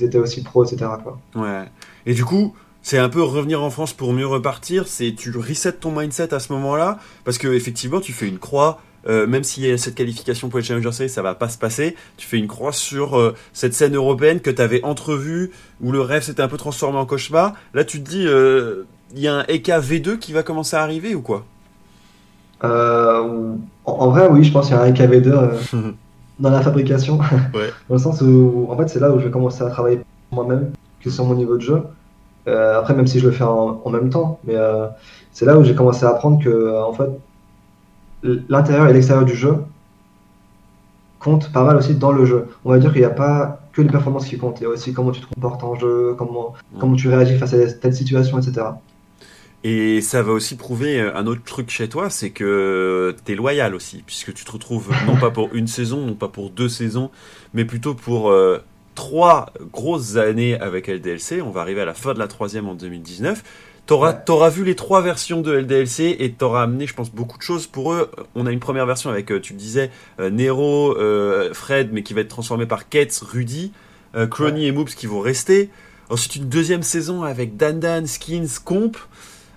[0.00, 0.90] étaient, aussi pros, etc.
[1.02, 1.18] Quoi.
[1.34, 1.64] Ouais.
[2.06, 4.88] Et du coup, c'est un peu revenir en France pour mieux repartir.
[4.88, 6.98] C'est tu resets ton mindset à ce moment-là?
[7.24, 8.80] Parce que effectivement, tu fais une croix.
[9.06, 11.58] Euh, même s'il y a cette qualification pour les Challenger Series, ça va pas se
[11.58, 11.94] passer.
[12.16, 16.00] Tu fais une croix sur euh, cette scène européenne que tu avais entrevue, où le
[16.00, 17.54] rêve s'était un peu transformé en cauchemar.
[17.74, 20.82] Là, tu te dis, euh, il y a un EK V2 qui va commencer à
[20.82, 21.44] arriver ou quoi?
[22.64, 25.92] Euh, en, vrai, oui, je pense qu'il y a un EK V2 euh,
[26.38, 27.16] dans la fabrication.
[27.52, 30.72] dans le sens où, en fait, c'est là où je vais commencer à travailler moi-même,
[31.00, 31.82] que sur mon niveau de jeu.
[32.46, 34.54] Euh, après, même si je le fais en, même temps, mais
[35.32, 37.10] c'est là où j'ai commencé à apprendre que, en fait,
[38.48, 39.56] l'intérieur et l'extérieur du jeu
[41.18, 42.48] comptent pas mal aussi dans le jeu.
[42.64, 44.70] On va dire qu'il n'y a pas que les performances qui comptent, il y a
[44.70, 48.38] aussi comment tu te comportes en jeu, comment, comment tu réagis face à telle situation,
[48.38, 48.66] etc.
[49.64, 53.34] Et ça va aussi prouver euh, un autre truc chez toi, c'est que tu es
[53.34, 56.68] loyal aussi, puisque tu te retrouves non pas pour une saison, non pas pour deux
[56.68, 57.10] saisons,
[57.54, 58.62] mais plutôt pour euh,
[58.94, 61.42] trois grosses années avec LDLC.
[61.42, 63.42] On va arriver à la fin de la troisième en 2019.
[63.86, 67.42] T'auras auras vu les trois versions de LDLC et t'auras amené, je pense, beaucoup de
[67.42, 68.10] choses pour eux.
[68.36, 69.90] On a une première version avec, euh, tu le disais,
[70.20, 70.94] Nero,
[71.52, 73.72] Fred, mais qui va être transformé par Ketz, Rudy,
[74.30, 75.70] Crony et Moops qui vont rester.
[76.10, 78.96] Ensuite, une deuxième saison avec Dandan, Skins, Comp.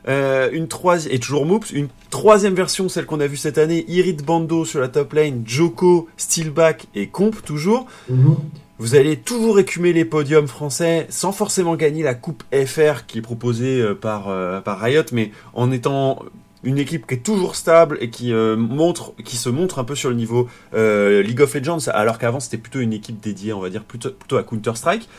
[0.07, 3.85] Euh, une troisième et toujours Moops, une troisième version, celle qu'on a vue cette année,
[3.87, 7.85] Irit Bando sur la top lane, Joko, Steelback et Comp toujours.
[8.09, 8.35] Mhm.
[8.79, 13.21] Vous allez toujours écumer les podiums français sans forcément gagner la coupe FR qui est
[13.21, 16.25] proposée euh, par, euh, par Riot, mais en étant
[16.63, 20.09] une équipe qui est toujours stable et qui montre, qui se montre un peu sur
[20.11, 23.83] le niveau League of Legends, alors qu'avant c'était plutôt une équipe dédiée, on va dire
[23.83, 25.09] plutôt, plutôt à Counter Strike.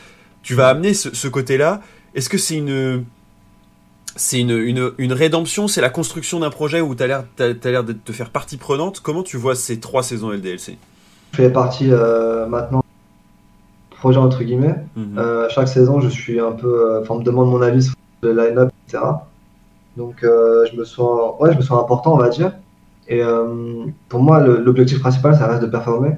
[0.41, 1.81] Tu vas amener ce côté-là.
[2.15, 3.03] Est-ce que c'est une
[4.15, 7.93] c'est une, une, une, rédemption, c'est la construction d'un projet où tu as l'air de
[7.93, 8.99] te faire partie prenante.
[8.99, 10.77] Comment tu vois ces trois saisons LDLC
[11.31, 12.83] Je fais partie euh, maintenant
[13.91, 14.75] projet entre guillemets.
[15.17, 18.33] Euh, chaque saison, je suis un peu, enfin, on me demande mon avis sur le
[18.33, 19.01] line-up, etc.
[19.95, 22.51] Donc, je me sens, ouais, je me sens important, on va dire.
[23.07, 23.21] Et
[24.09, 26.17] pour moi, l'objectif principal, ça reste de performer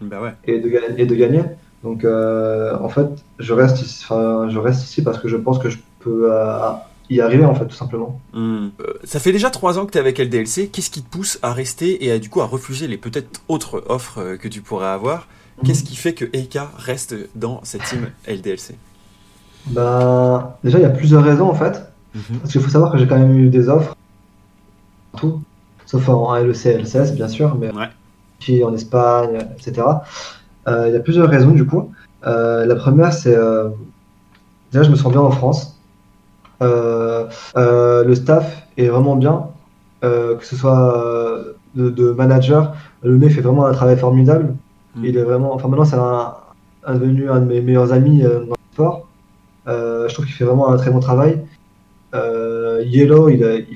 [0.00, 0.32] bah ouais.
[0.44, 1.42] et, de, et de gagner.
[1.84, 5.78] Donc, en fait, je reste, ici, je reste ici parce que je pense que je
[6.00, 6.28] peux
[7.10, 8.20] y arriver en fait tout simplement.
[8.32, 8.68] Hmm.
[8.80, 10.70] Euh, ça fait déjà trois ans que tu es avec LDLC.
[10.70, 13.82] Qu'est-ce qui te pousse à rester et à, du coup à refuser les peut-être autres
[13.88, 15.28] offres euh, que tu pourrais avoir?
[15.64, 18.76] Qu'est-ce qui fait que Eika reste dans cette team LDLC
[19.66, 21.82] bah, Déjà il y a plusieurs raisons en fait.
[22.14, 22.38] Mhm.
[22.40, 23.94] Parce qu'il faut savoir que j'ai quand même eu des offres
[25.18, 25.42] tout,
[25.84, 27.70] sauf en LEC, LCS bien sûr, mais
[28.38, 29.86] puis en Espagne, etc.
[30.66, 31.92] Euh, il y a plusieurs raisons du coup.
[32.22, 33.36] la première c'est
[34.72, 35.79] déjà je me sens bien en France.
[36.62, 39.48] Euh, euh, le staff est vraiment bien,
[40.04, 41.44] euh, que ce soit
[41.74, 42.74] de, manager.
[43.02, 44.54] Le mec fait vraiment un travail formidable.
[44.96, 45.04] Mm.
[45.04, 48.72] Il est vraiment, enfin maintenant c'est un, devenu un de mes meilleurs amis dans le
[48.72, 49.08] sport.
[49.66, 51.42] je trouve qu'il fait vraiment un très bon travail.
[52.14, 53.66] Yellow, il,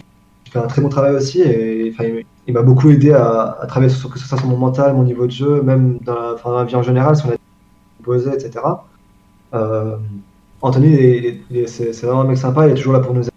[0.50, 2.08] fait un très bon travail aussi et enfin,
[2.46, 5.26] il, m'a beaucoup aidé à, travailler sur que ce soit sur mon mental, mon niveau
[5.26, 7.34] de jeu, même dans la, dans la vie en général, si on a
[8.02, 8.64] posé, etc.
[9.54, 9.96] Euh,
[10.64, 13.30] Anthony, c'est vraiment un mec sympa, il est toujours là pour nous aider.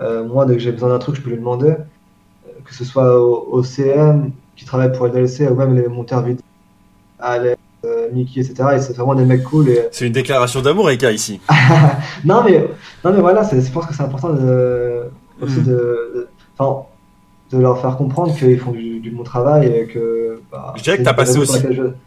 [0.00, 1.68] Euh, moi, dès que j'ai besoin d'un truc, je peux lui demander.
[1.68, 6.40] Euh, que ce soit au, CM, qui travaille pour LDLC, ou même les monteurs vidéo,
[7.18, 8.54] Alex, euh, Mickey, etc.
[8.76, 9.68] Et c'est vraiment des mecs cool.
[9.68, 9.88] Et...
[9.92, 11.38] C'est une déclaration d'amour, Eka, ici.
[12.24, 12.66] non, mais,
[13.04, 15.02] non, mais voilà, je pense que c'est important de,
[15.42, 15.64] aussi hmm.
[15.64, 16.28] de,
[17.52, 20.40] de leur faire comprendre qu'ils font du, bon travail et que.
[20.50, 21.62] Bah, je dirais que tu as passé aussi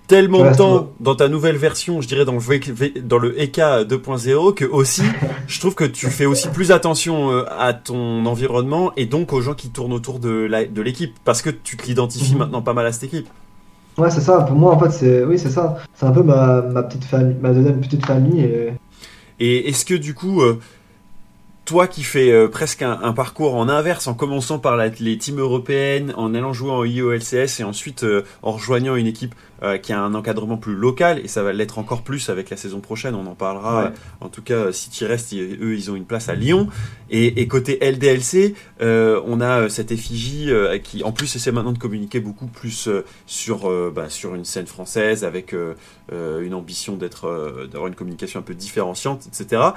[0.08, 4.54] tellement de temps dans ta nouvelle version, je dirais dans le, dans le EK 2.0,
[4.54, 5.04] que aussi,
[5.48, 9.42] je trouve que tu fais aussi plus attention euh, à ton environnement et donc aux
[9.42, 10.50] gens qui tournent autour de
[10.82, 12.40] l'équipe parce que tu t'identifies mhm.
[12.40, 13.28] maintenant pas mal à cette équipe.
[13.98, 14.42] Ouais, c'est ça.
[14.42, 15.78] Pour moi, en fait, c'est oui, c'est ça.
[15.96, 18.42] C'est un peu ma, ma petite famille, ma deuxième petite famille.
[18.42, 18.74] Et,
[19.40, 20.60] et est-ce que du coup, euh,
[21.68, 26.14] toi qui fais euh, presque un, parcours en inverse, en commençant par les teams européennes,
[26.16, 30.02] en allant jouer en IOLCS et ensuite euh, en rejoignant une équipe euh, qui a
[30.02, 33.28] un encadrement plus local, et ça va l'être encore plus avec la saison prochaine, on
[33.28, 33.92] en parlera.
[34.22, 36.70] En tout cas, si tu restes, eux, ils ont une place à Lyon.
[37.10, 40.52] Et, et côté LDLC, on a cette effigie
[40.84, 42.88] qui, en plus, essaie maintenant de communiquer beaucoup plus
[43.26, 45.56] sur, bah, sur une scène française, avec
[46.12, 49.72] une ambition d'être d'avoir une communication un peu différenciante, etc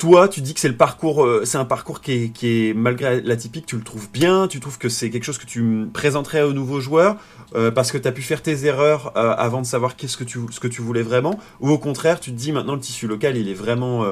[0.00, 3.66] toi, tu dis que c'est le parcours, euh, c'est un parcours qui est, malgré l'atypique,
[3.66, 6.80] tu le trouves bien, tu trouves que c'est quelque chose que tu présenterais aux nouveaux
[6.80, 7.16] joueurs
[7.54, 10.24] euh, parce que tu as pu faire tes erreurs euh, avant de savoir qu'est-ce que
[10.24, 13.06] tu ce que tu voulais vraiment ou au contraire, tu te dis maintenant le tissu
[13.06, 14.06] local, il est vraiment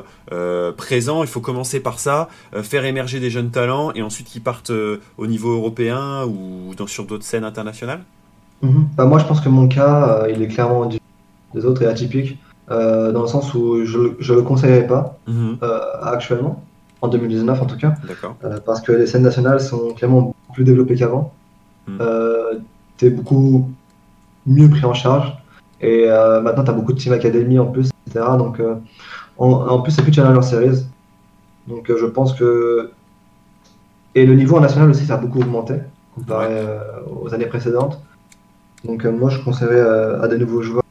[0.77, 2.29] présent, il faut commencer par ça,
[2.62, 4.72] faire émerger des jeunes talents et ensuite qu'ils partent
[5.16, 8.03] au niveau européen ou sur d'autres scènes internationales?
[8.61, 8.88] Mhm.
[8.94, 12.38] bah, moi, je pense que mon cas, il est clairement des autres et atypique.
[12.71, 15.57] Euh, dans le sens où je ne le conseillerais pas mhm.
[15.63, 16.63] euh, actuellement,
[17.01, 17.95] en 2019 en tout cas,
[18.45, 21.33] euh, parce que les scènes nationales sont clairement plus développées qu'avant.
[21.87, 21.99] Mhm.
[22.99, 23.71] tu es beaucoup
[24.47, 25.35] mieux pris en charge,
[25.81, 26.07] et
[26.43, 28.27] maintenant tu as beaucoup de Team Academy en plus, etc.
[28.37, 28.61] Donc,
[29.39, 30.85] en, plus, c'est plus Challenger Series.
[31.67, 32.91] Donc, je pense que.
[34.15, 35.75] Et le niveau en national aussi, ça a beaucoup augmenté
[36.15, 36.67] comparé
[37.23, 38.03] aux années précédentes.
[38.85, 39.81] Donc, moi, je conseillerais
[40.23, 40.83] à des nouveaux joueurs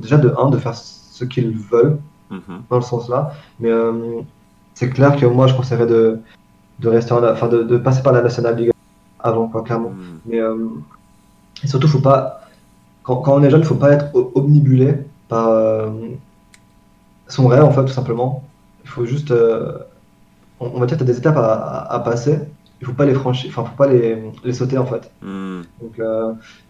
[0.00, 1.98] déjà de un, de faire ce qu'ils veulent,
[2.30, 2.62] mhm.
[2.68, 3.32] dans le sens là.
[3.60, 4.20] Mais euh,
[4.74, 6.18] c'est clair que moi, je conseillerais de,
[6.80, 8.72] de rester en, enfin, de, de, passer par la National League
[9.18, 9.90] avant, quoi, clairement.
[9.90, 10.20] Mhm.
[10.26, 10.68] Mais euh,
[11.62, 12.48] et surtout, faut pas,
[13.02, 14.94] quand, quand, on est jeune, il faut pas être omnibulé
[15.28, 15.90] par euh,
[17.28, 18.44] son rêve, en fait, tout simplement.
[18.84, 19.32] Il faut juste,
[20.58, 22.38] on, va dire, tu as des étapes à, à, passer.
[22.80, 25.12] Il faut pas les franchir, enfin, faut pas les, les sauter, en fait.
[25.22, 25.64] Mhm.
[25.82, 26.00] Donc,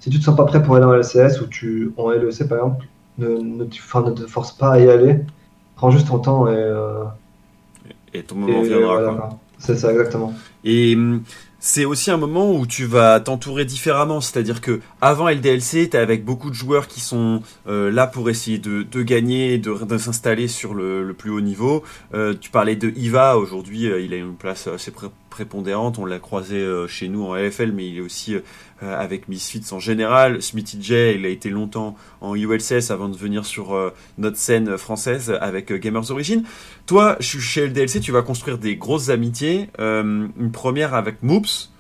[0.01, 2.59] si tu te sens pas prêt pour aller en LCS ou tu, en LEC, par
[2.59, 2.87] exemple,
[3.18, 5.16] ne, te force pas à y aller.
[5.77, 6.55] Prends juste ton temps et.
[6.55, 7.05] Euh,
[8.12, 9.38] et ton moment viendra.
[9.59, 10.33] C'est ça, exactement.
[10.64, 11.23] Et hum,
[11.59, 14.20] c'est aussi un moment où tu vas t'entourer différemment.
[14.20, 18.31] C'est-à-dire que avant LDLC, tu es avec beaucoup de joueurs qui sont euh, là pour
[18.31, 21.85] essayer de, de gagner, de, de s'installer sur le, le, plus haut niveau.
[22.14, 24.90] Euh, tu parlais de Iva, aujourd'hui il a une place assez
[25.31, 25.99] prépondérante.
[25.99, 28.37] On l'a croisé chez nous en AFL, mais il est aussi
[28.83, 30.43] avec Misfits en général.
[30.43, 35.37] Smithy J, il a été longtemps en ULCS avant de venir sur notre scène française
[35.40, 36.43] avec Gamers Origin.
[36.87, 39.69] Toi, chez LDLC, tu vas construire des grosses amitiés.
[39.79, 41.71] une première avec Moops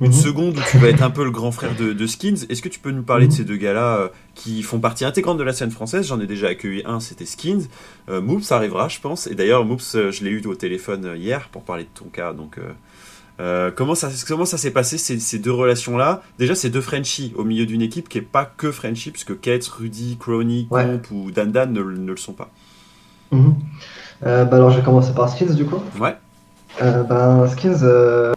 [0.00, 0.12] une mhm.
[0.12, 2.46] seconde où tu vas être un peu le grand frère de, Skins.
[2.48, 3.38] Est-ce que tu peux nous parler de mhm.
[3.38, 6.06] ces deux gars-là euh, qui font partie intégrante de la scène française?
[6.06, 7.68] J'en ai déjà accueilli un, c'était Skins.
[8.08, 9.26] Euh, Moops arrivera, je pense.
[9.26, 12.32] Et d'ailleurs, Moops, euh, je l'ai eu au téléphone hier pour parler de ton cas.
[12.32, 12.58] Donc,
[13.38, 16.22] comment ça, comment ça s'est passé ces, deux relations-là?
[16.38, 19.66] Déjà, ces deux Frenchies au milieu d'une équipe qui est pas que Frenchie, puisque Kate,
[19.66, 22.50] Rudy, Crony, Comp ou Dandan ne, ne, le sont pas.
[23.32, 23.54] Mhm.
[24.22, 25.82] bah alors, je vais commencer par Skins du coup.
[26.00, 26.16] Ouais.
[26.80, 28.34] ben, Skins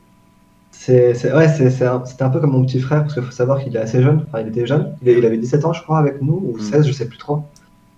[1.14, 1.48] c'est ouais,
[1.84, 4.26] un, un, peu comme mon petit frère, parce qu'il faut savoir qu'il est assez jeune,
[4.28, 6.88] enfin il était jeune, il, avait 17 ans je crois avec nous, ou 16, mm.
[6.88, 7.44] je sais plus trop.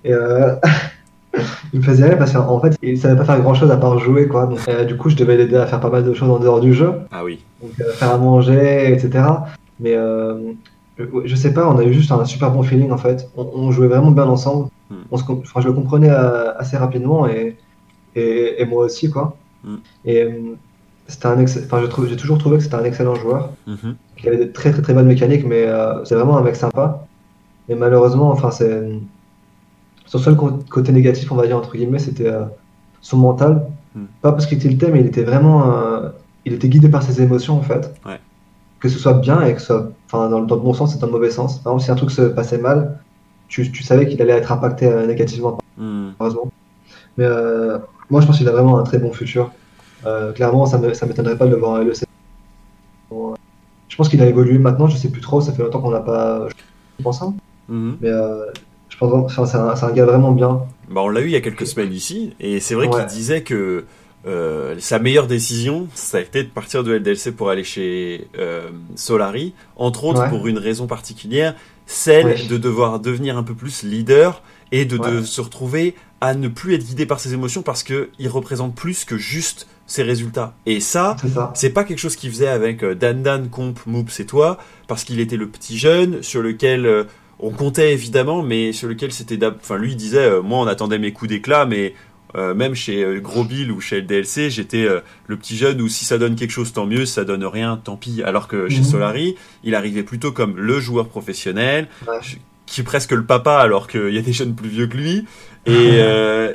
[0.03, 0.55] Et euh,
[1.73, 3.97] il me faisait rire parce qu'en fait il savait pas faire grand chose à part
[3.99, 4.47] jouer quoi.
[4.47, 6.59] Donc, euh, du coup je devais l'aider à faire pas mal de choses en dehors
[6.59, 6.93] du jeu.
[7.11, 7.39] Ah oui.
[7.61, 9.23] Donc euh, faire à manger, etc.
[9.79, 13.29] Mais je, je, sais pas, on a eu juste un super bon feeling en fait.
[13.35, 14.69] On, jouait vraiment bien ensemble.
[14.89, 14.95] Mm.
[15.11, 17.57] On se, enfin, je le comprenais assez rapidement et,
[18.15, 19.37] et, et moi aussi quoi.
[19.63, 19.75] Mm.
[20.05, 20.27] Et
[21.11, 23.95] c'était un enfin, j'ai toujours trouvé que c'était un excellent joueur, mhm.
[24.17, 27.05] qui avait de très très très bonnes mécaniques, mais euh, c'est vraiment un mec sympa.
[27.69, 28.89] Mais malheureusement, enfin, c'est
[30.11, 32.43] son seul côté négatif, on va dire entre guillemets, c'était euh,
[32.99, 33.65] son mental.
[33.95, 34.07] Mhm.
[34.21, 36.09] Pas parce qu'il tiltait, mais il était vraiment, euh,
[36.43, 37.93] il était guidé par ses émotions en fait.
[38.81, 41.05] Que ce soit bien et que ce soit, enfin, dans, le bon sens et dans
[41.05, 41.59] le mauvais sens.
[41.59, 42.99] Par exemple, si un truc se passait mal,
[43.47, 46.13] tu, tu savais qu'il allait être impacté négativement, mhm.
[46.19, 46.51] heureusement.
[47.17, 47.27] Mais
[48.09, 49.51] moi, je pense qu'il a vraiment un très bon futur.
[50.05, 52.03] Euh, clairement, ça ne m'étonnerait pas de le voir à LEC.
[53.11, 56.01] je pense qu'il a évolué maintenant, je sais plus trop, ça fait longtemps qu'on n'a
[56.01, 56.49] pas.
[56.97, 57.33] Je pense, hein.
[57.69, 57.97] mhm.
[58.01, 58.09] Mais
[59.01, 60.61] euh, pense c'est un, un, gars vraiment bien.
[60.89, 63.41] Bah, on l'a eu il y a quelques semaines ici, et c'est vrai qu'il disait
[63.41, 63.85] que
[64.27, 68.27] euh, sa meilleure décision, ça a été de partir de LDLC pour aller chez
[68.95, 74.41] Solari, entre autres pour une raison particulière, celle de devoir devenir un peu plus leader
[74.71, 78.29] et de, de, se retrouver à ne plus être guidé par ses émotions parce qu'il
[78.29, 80.53] représente plus que juste ses résultats.
[80.65, 81.17] Et ça,
[81.53, 85.03] c'est pas quelque chose qu'il faisait avec euh, Dan Dan, Comp, Moops et toi, parce
[85.03, 87.03] qu'il était le petit jeune sur lequel euh,
[87.41, 89.39] on comptait évidemment, mais sur lequel c'était.
[89.45, 91.93] Enfin, lui il disait, euh, moi on attendait mes coups d'éclat, mais
[92.33, 94.87] même chez Gros Bill ou chez le DLC, j'étais
[95.27, 97.75] le petit jeune où si ça donne quelque chose, tant mieux, si ça donne rien,
[97.75, 98.23] tant pis.
[98.23, 98.85] Alors que chez mhm.
[98.85, 101.89] Solari, il arrivait plutôt comme le joueur professionnel,
[102.65, 105.25] qui est presque le papa, alors qu'il y a des jeunes plus vieux que lui,
[105.65, 105.99] et,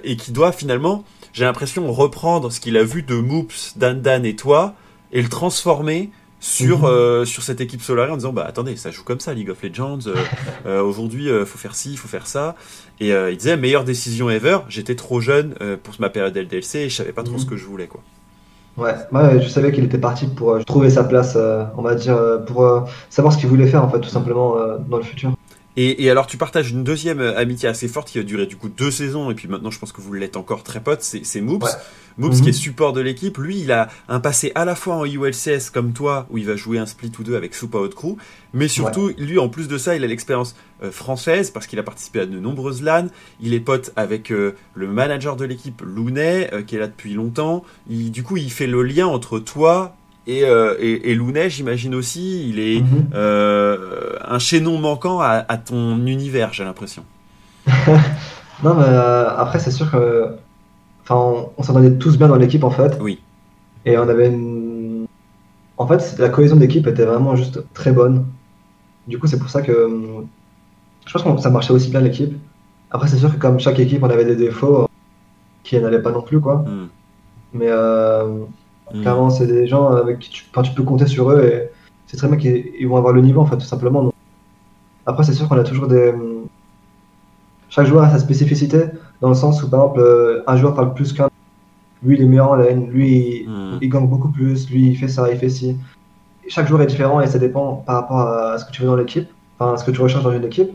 [0.02, 1.04] et qui doit finalement
[1.36, 4.74] j'ai l'impression reprendre ce qu'il a vu de Moops, Dan Dan et toi
[5.12, 6.10] et le transformer
[6.46, 6.84] sur mhm.
[6.84, 9.60] euh, sur cette équipe Solari en disant bah attendez ça joue comme ça League of
[9.62, 10.14] Legends euh,
[10.66, 12.54] euh, aujourd'hui faut faire ci faut faire ça
[13.00, 16.94] et il disait meilleure décision ever j'étais trop jeune pour ma période LDLC et je
[16.94, 17.50] savais pas trop ce mhm.
[17.50, 18.00] que je voulais quoi
[18.76, 21.36] ouais moi je savais qu'il était parti pour trouver sa place
[21.76, 24.56] on va dire pour savoir ce qu'il voulait faire en fait tout simplement
[24.88, 25.35] dans le futur
[25.78, 28.70] et, alors, tu partages une deuxième euh, amitié assez forte qui a duré du coup
[28.70, 31.66] deux saisons, et puis maintenant, je pense que vous l'êtes encore très potes, c'est Moops.
[32.16, 32.48] Moops qui mhm.
[32.48, 35.92] est support de l'équipe, lui, il a un passé à la fois en ULCS comme
[35.92, 38.16] toi, où il va jouer un split ou deux avec Super Hot Crew,
[38.54, 41.82] mais surtout, lui, en plus de ça, il a l'expérience euh, française, parce qu'il a
[41.82, 43.08] participé à de nombreuses LAN,
[43.42, 47.64] il est pote avec euh, le manager de l'équipe, Lounet, qui est là depuis longtemps,
[47.90, 49.94] il, du coup, il fait le lien entre toi,
[50.26, 53.10] et, euh, et, Lounet, j'imagine aussi, il est mhm.
[53.14, 57.04] euh, un chaînon manquant à, ton univers, j'ai l'impression.
[57.68, 60.34] non, mais euh, après, c'est sûr que.
[61.02, 62.98] Enfin, on, s'entendait tous bien dans l'équipe, en fait.
[63.00, 63.20] Oui.
[63.84, 65.06] Et on avait une.
[65.76, 68.26] En fait, la cohésion d'équipe était vraiment juste très bonne.
[69.06, 69.88] Du coup, c'est pour ça que.
[71.06, 72.36] Je pense que ça marchait aussi bien l'équipe.
[72.90, 74.88] Après, c'est sûr que comme chaque équipe, on avait des défauts
[75.62, 76.64] qui n'allaient pas non plus, quoi.
[76.66, 76.88] Hmm.
[77.52, 77.70] Mais.
[78.92, 79.00] Mm.
[79.02, 81.70] Clairement, c'est des gens avec qui tu, tu peux compter sur eux et
[82.06, 84.12] c'est très bien qu'ils vont avoir le niveau, en fait, tout simplement.
[85.06, 86.12] Après, c'est sûr qu'on a toujours des.
[87.68, 88.84] Chaque joueur a sa spécificité,
[89.20, 91.28] dans le sens où, par exemple, euh, un joueur parle plus qu'un.
[92.02, 93.78] Lui, il est meilleur en lane, lui, mm.
[93.80, 95.76] il gagne beaucoup plus, lui, il fait ça, il fait ci.
[96.48, 98.96] Chaque joueur est différent et ça dépend par rapport à ce que tu veux dans
[98.96, 100.70] l'équipe, enfin, à ce que tu recherches dans une équipe.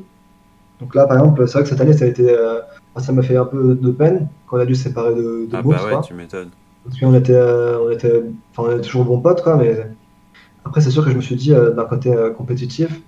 [0.82, 2.30] Donc là, par exemple, c'est vrai que cette année, ça a été.
[2.30, 2.60] Euh,
[2.97, 5.62] ça m'a fait un peu de peine qu'on a dû se séparer de, de ah,
[5.62, 6.50] bah ouais, tu m'étonnes.
[6.84, 9.88] Parce qu'on était, euh, on était, enfin, on était toujours bons potes, quoi, mais
[10.65, 13.02] après, c'est sûr que je me suis dit, euh, d'un côté euh, compétitif,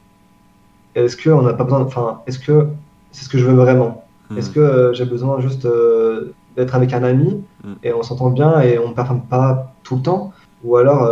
[0.96, 2.68] est-ce qu'on n'a pas besoin, enfin, est-ce que
[3.12, 4.06] c'est ce que je veux vraiment?
[4.30, 4.38] Hmm.
[4.38, 5.68] Est-ce que j'ai besoin juste
[6.56, 7.74] d'être avec un ami hmm.
[7.84, 10.34] et on s'entend bien et on ne performe pas tout le temps?
[10.64, 11.12] Ou alors,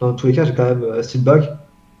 [0.00, 1.48] dans tous les cas, j'ai quand même Steelback,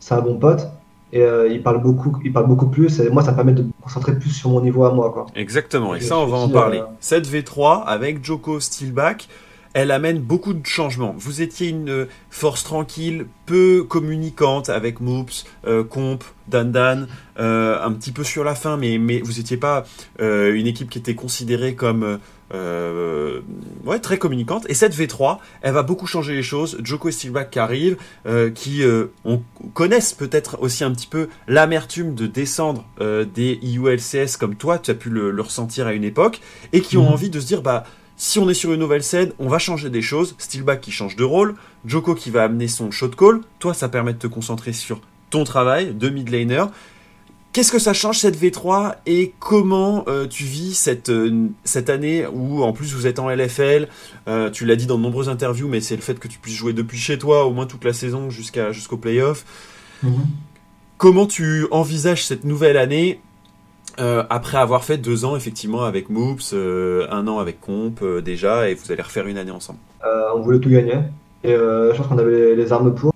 [0.00, 0.68] c'est un bon pote,
[1.12, 3.70] et il parle beaucoup il parle beaucoup plus et moi ça me permet de me
[3.80, 5.26] concentrer plus sur mon niveau à moi quoi.
[5.36, 6.82] Exactement et, ça on va en parler.
[7.00, 9.28] 7v3 avec Joko Steelback
[9.78, 11.14] elle amène beaucoup de changements.
[11.16, 17.06] Vous étiez une force tranquille, peu communicante avec Moops, euh, Comp, Dan
[17.38, 19.84] euh, un petit peu sur la fin, mais, mais vous n'étiez pas
[20.20, 22.18] euh, une équipe qui était considérée comme
[22.52, 23.40] euh,
[23.84, 24.66] ouais, très communicante.
[24.68, 26.78] Et cette V3, elle va beaucoup changer les choses.
[26.82, 27.96] Joko et Steelback qui arrivent,
[28.54, 28.82] qui
[29.24, 29.42] on
[29.74, 34.94] connaissent peut-être aussi un petit peu l'amertume de descendre des IULCS comme toi, tu as
[34.94, 36.40] pu le, ressentir à une époque,
[36.72, 37.12] et qui ont mhm.
[37.12, 37.84] envie de se dire, bah,
[38.20, 40.34] si on est sur une nouvelle scène, on va changer des choses.
[40.38, 41.54] Steelback qui change de rôle,
[41.86, 43.40] Joko qui va amener son shot call.
[43.60, 45.00] Toi, ça permet de te concentrer sur
[45.30, 46.64] ton travail de mid laner.
[47.52, 52.26] Qu'est-ce que ça change cette V3 et comment euh, tu vis cette, euh, cette année
[52.26, 53.88] où en plus vous êtes en LFL
[54.26, 56.56] euh, Tu l'as dit dans de nombreuses interviews, mais c'est le fait que tu puisses
[56.56, 59.44] jouer depuis chez toi au moins toute la saison jusqu'à jusqu'au playoff.
[60.02, 60.26] Mhm.
[60.98, 63.20] Comment tu envisages cette nouvelle année
[63.98, 68.92] après avoir fait deux ans effectivement avec Moops, un an avec Comp déjà, et vous
[68.92, 69.78] allez refaire une année ensemble
[70.34, 70.98] On voulait tout gagner
[71.44, 73.12] et je pense qu'on avait les armes pour.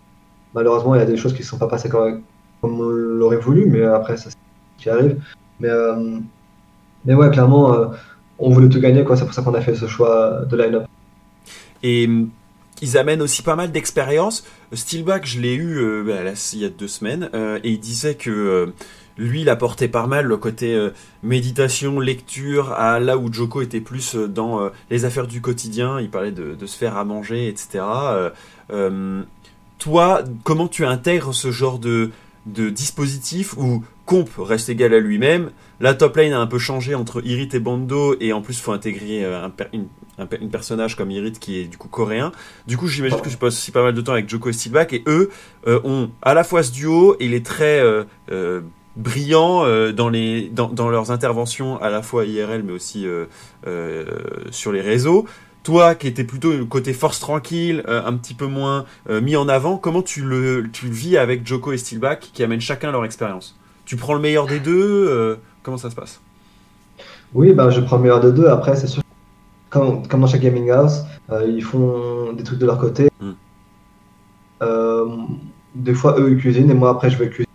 [0.55, 2.23] Malheureusement, il y a des choses qui ne sont pas passées comme,
[2.63, 4.31] on l'aurait voulu, mais après, ça,
[4.79, 5.19] qui arrive.
[5.61, 6.19] Mais, euh,
[7.05, 7.87] mais ouais, clairement, euh,
[8.39, 9.17] on voulait tout gagner, quoi.
[9.17, 10.85] C'est pour ça qu'on a fait ce choix de line-up.
[11.83, 12.09] Et
[12.81, 14.45] ils amènent aussi pas mal d'expérience.
[14.73, 17.31] Steelback, je l'ai eu euh, bah, il y a deux semaines,
[17.65, 18.73] et il disait que
[19.19, 20.91] lui, il apportait pas mal le côté
[21.23, 26.01] méditation, lecture, à là où Joko était plus dans les affaires du quotidien.
[26.01, 27.81] Il parlait de, se faire à manger, etc
[29.83, 32.13] toi, comment tu intègres ce genre de,
[32.47, 36.95] de dispositif où Comp reste égal à lui-même, la top lane a un peu changé
[36.95, 39.49] entre Irit et Bando, et en plus, faut intégrer euh,
[40.19, 42.31] un, personnage comme Irit qui est du coup coréen.
[42.69, 44.93] Du coup, j'imagine que tu passes aussi pas mal de temps avec Joko et Steelback,
[44.93, 45.31] et eux
[45.67, 47.45] euh, ont à la fois ce duo, et il est
[48.95, 53.07] très euh, brillant dans, les, dans, dans, leurs interventions, à la fois IRL, mais aussi
[54.51, 55.27] sur les réseaux.
[55.63, 59.49] Toi, qui étais plutôt côté force tranquille, euh, un petit peu moins euh, mis en
[59.49, 63.57] avant, comment tu le, tu vis avec Joko et Steelback qui amènent chacun leur expérience?
[63.85, 66.21] Tu prends le meilleur des deux euh, Comment ça se passe?
[67.33, 68.49] Oui, bah, je prends le meilleur des deux.
[68.49, 69.05] Après, c'est sûr,
[69.71, 71.05] comme, comme, dans chaque gaming house,
[71.47, 73.09] ils font des trucs de leur côté.
[73.21, 73.35] Hmm.
[75.77, 77.47] des fois, eux, ils cuisinent et moi, après, je vais cuisiner,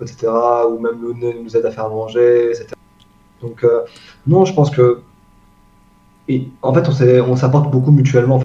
[0.00, 0.28] etc.
[0.70, 2.68] Ou même Lune nous aide à faire manger, etc.
[3.42, 3.64] Donc,
[4.26, 5.00] non, je pense que
[6.28, 6.88] et en fait,
[7.20, 8.42] on s'apporte beaucoup mutuellement.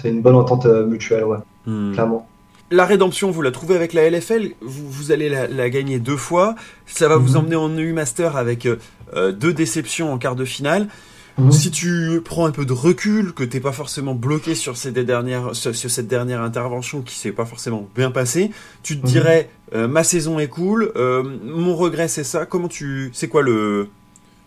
[0.00, 1.92] C'est une bonne entente euh, mutuelle, ouais, hmm.
[1.92, 2.26] clairement.
[2.70, 6.54] La rédemption, vous la trouvez avec la LFL, vous, vous allez la, gagner deux fois.
[6.86, 7.36] Ça va vous mhm.
[7.36, 8.76] emmener en EU Master avec euh,
[9.14, 10.88] euh, deux déceptions en quart de finale.
[11.36, 11.52] Mhm.
[11.52, 15.54] Si tu prends un peu de recul, que t'es pas forcément bloqué sur, ces dernières,
[15.54, 18.50] sur, cette dernière intervention qui s'est pas forcément bien passée,
[18.82, 19.12] tu te mhm.
[19.12, 22.46] dirais ma saison est cool, mon regret c'est ça.
[22.46, 23.88] Comment tu, c'est quoi le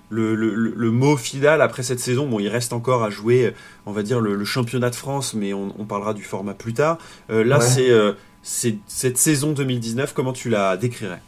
[0.10, 2.28] le, le, mot final après cette saison?
[2.28, 3.54] Bon, il reste encore à jouer,
[3.86, 6.97] on va dire, le, championnat de France, mais on, parlera du format plus tard.
[7.30, 11.21] Euh, là, euh, c'est cette saison 2019, comment tu la décrirais?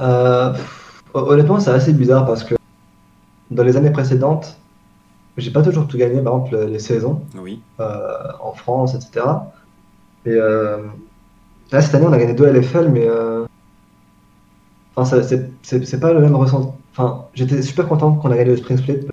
[0.00, 0.52] Euh,
[1.14, 2.54] Honnêtement, c'est assez bizarre parce que
[3.54, 4.58] dans les années précédentes,
[5.36, 7.60] j'ai pas toujours tout gagné, par exemple, les saisons oui.
[7.78, 9.26] en France, etc.
[10.26, 13.08] Et là, cette année, on a gagné deux LFL, mais
[14.94, 15.20] enfin,
[15.62, 19.08] c'est pas le même ressenti Enfin, j'étais super content qu'on a gagné le Spring Split.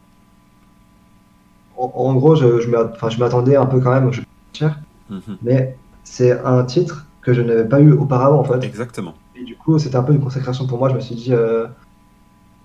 [1.77, 4.21] En, gros, je, je m'attendais un peu quand même, je
[4.51, 5.37] cher, mhm.
[5.41, 8.61] mais c'est un titre que je n'avais pas eu auparavant en fait.
[8.65, 9.13] Exactement.
[9.35, 10.89] Et du coup, c'était un peu une consécration pour moi.
[10.89, 11.67] Je me suis dit, euh,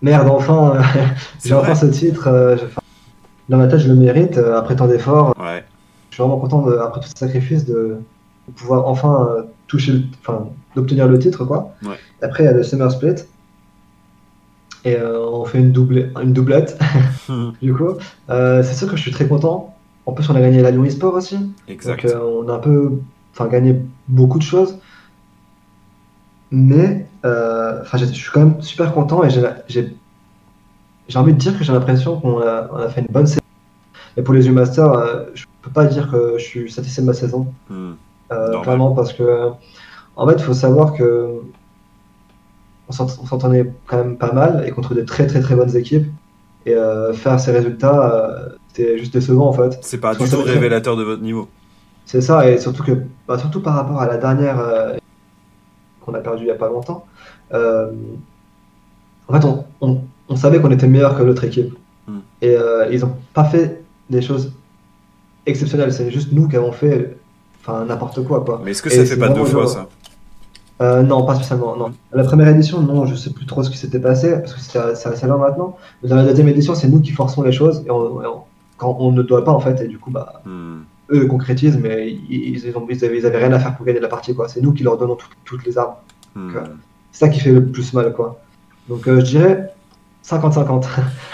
[0.05, 0.81] merde, enfin,
[1.45, 2.29] j'ai enfin ce titre.
[2.29, 2.57] Euh,
[3.49, 5.35] dans ma tête, je le mérite euh, après tant d'efforts.
[5.38, 5.64] Ouais.
[6.11, 7.99] Je suis vraiment content, après tout ce sacrifice, de,
[8.57, 9.29] pouvoir enfin
[9.67, 11.75] toucher, enfin, d'obtenir le titre, quoi.
[11.85, 11.97] Ouais.
[12.23, 13.25] Après, il y a le Summer Split
[14.85, 16.79] et euh, on fait une, double, une doublette.
[17.62, 17.97] Du coup,
[18.31, 19.75] euh, c'est sûr que je suis très content.
[20.07, 21.38] En plus, on a gagné la Lyon Sport aussi.
[21.69, 22.05] Exact.
[22.05, 23.01] Donc, euh, on a un peu,
[23.33, 24.77] enfin, gagné beaucoup de choses.
[26.55, 31.73] Mais, enfin, je suis quand même super content et j'ai envie de dire que j'ai
[31.73, 33.40] l'impression qu'on a, on a, fait une bonne saison.
[34.17, 37.53] Et pour les U-Masters, je peux pas dire que je suis satisfait de ma saison.
[37.69, 37.95] Hmm.
[38.62, 39.51] clairement, parce que,
[40.17, 41.40] en fait, il faut savoir que
[42.88, 46.07] on s'entendait quand même pas mal et contre des très très très bonnes équipes.
[46.67, 49.79] Et euh, faire ces résultats, euh, c'était juste décevant en fait.
[49.83, 51.49] C'est pas du tout révélateur de votre niveau.
[52.07, 54.97] C'est ça, et surtout que, bah, surtout par rapport à la dernière euh,
[56.05, 57.07] qu'on a perdue il y a pas longtemps.
[57.53, 59.47] en fait,
[59.81, 61.75] on, on, savait qu'on était meilleur que l'autre équipe.
[62.07, 62.19] Hmm.
[62.43, 62.57] Et
[62.90, 64.52] ils ont pas fait des choses
[65.46, 65.92] exceptionnelles.
[65.92, 67.17] C'est juste nous qui avons fait,
[67.61, 68.61] enfin n'importe quoi quoi.
[68.65, 69.88] Mais est-ce que ça fait pas deux fois ça
[70.83, 71.77] euh, non, pas spécialement.
[71.77, 71.92] Non.
[72.13, 75.09] La première édition, non, je sais plus trop ce qui s'était passé parce que c'est
[75.09, 75.77] assez loin maintenant.
[76.02, 78.46] Mais dans la deuxième édition, c'est nous qui forçons les choses et, quand
[78.77, 80.81] quand on ne doit pas en fait, et du coup, bah, hmm.
[81.11, 84.35] Eux concrétisent, mais ils, ils, ont, ils, avaient, rien à faire pour gagner la partie,
[84.35, 84.48] quoi.
[84.48, 85.94] C'est nous qui leur donnons toutes les armes.
[86.35, 86.50] Hmm.
[87.13, 88.40] c'est ça qui fait le plus mal, quoi.
[88.88, 89.75] Donc je dirais
[90.25, 90.87] 50-50.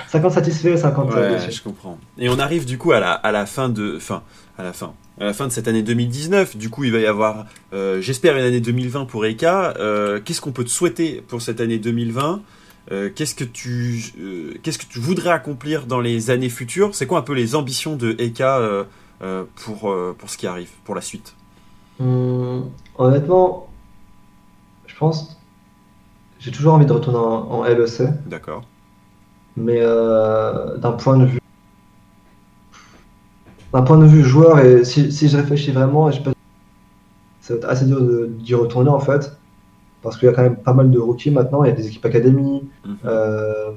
[0.09, 1.99] 50 satisfaits, 50 ouais, je comprends.
[2.19, 4.23] Et on arrive du coup à la, à la fin de, fin,
[4.59, 6.57] à la fin, à la fin de cette année 2019.
[6.57, 9.75] Du coup, il va y avoir, euh, j'espère, une année 2020 pour Eka.
[9.79, 12.43] Euh, qu'est-ce qu'on peut te souhaiter pour cette année 2020
[12.91, 16.95] euh, Qu'est-ce que tu, qu'est-ce que tu voudrais accomplir dans les années futures?
[16.95, 18.87] C'est quoi un peu les ambitions de Eka
[19.21, 21.35] pour pour ce qui arrive, pour la suite
[22.01, 23.69] hum, Honnêtement,
[24.87, 25.41] je pense,
[26.41, 28.03] j'ai toujours envie de retourner en LEC.
[28.27, 28.63] D'accord.
[29.57, 31.41] Mais euh, d'un point de vue
[33.73, 36.33] d'un point de vue joueur, et si, si je réfléchis vraiment, je peux...
[37.41, 39.39] ça va être assez dur d'y retourner en fait,
[40.03, 41.87] parce qu'il y a quand même pas mal de rookies maintenant, il y a des
[41.87, 42.97] équipes académies, mhm.
[43.05, 43.71] euh,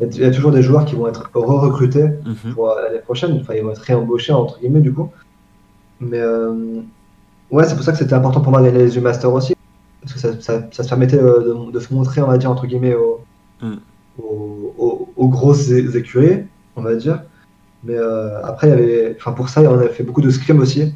[0.00, 2.54] il, y a, toujours des joueurs qui vont être re-recrutés mhm.
[2.54, 5.10] pour l'année prochaine, enfin ils vont être réembauchés entre guillemets du coup.
[6.00, 6.80] Mais euh,
[7.50, 9.54] ouais, c'est pour ça que c'était important pour moi d'aller les U-Master aussi,
[10.00, 12.66] parce que ça, ça, ça se permettait de, de, se montrer, on va dire, entre
[12.66, 13.20] guillemets, au,
[13.60, 13.78] mm
[14.18, 16.44] aux, grosses écuries,
[16.76, 17.22] on va dire.
[17.84, 20.60] Mais euh, après, il y avait, enfin pour ça, on a fait beaucoup de scrims
[20.60, 20.92] aussi,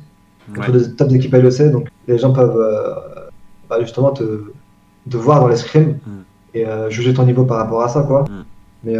[0.56, 2.94] entre des top d'équipe LEC, donc les gens peuvent euh,
[3.70, 4.52] bah, justement te,
[5.08, 6.10] te, voir dans les scrims mm.
[6.54, 8.22] et euh, juger ton niveau par rapport à ça, quoi.
[8.22, 8.44] Mm.
[8.84, 8.96] Mais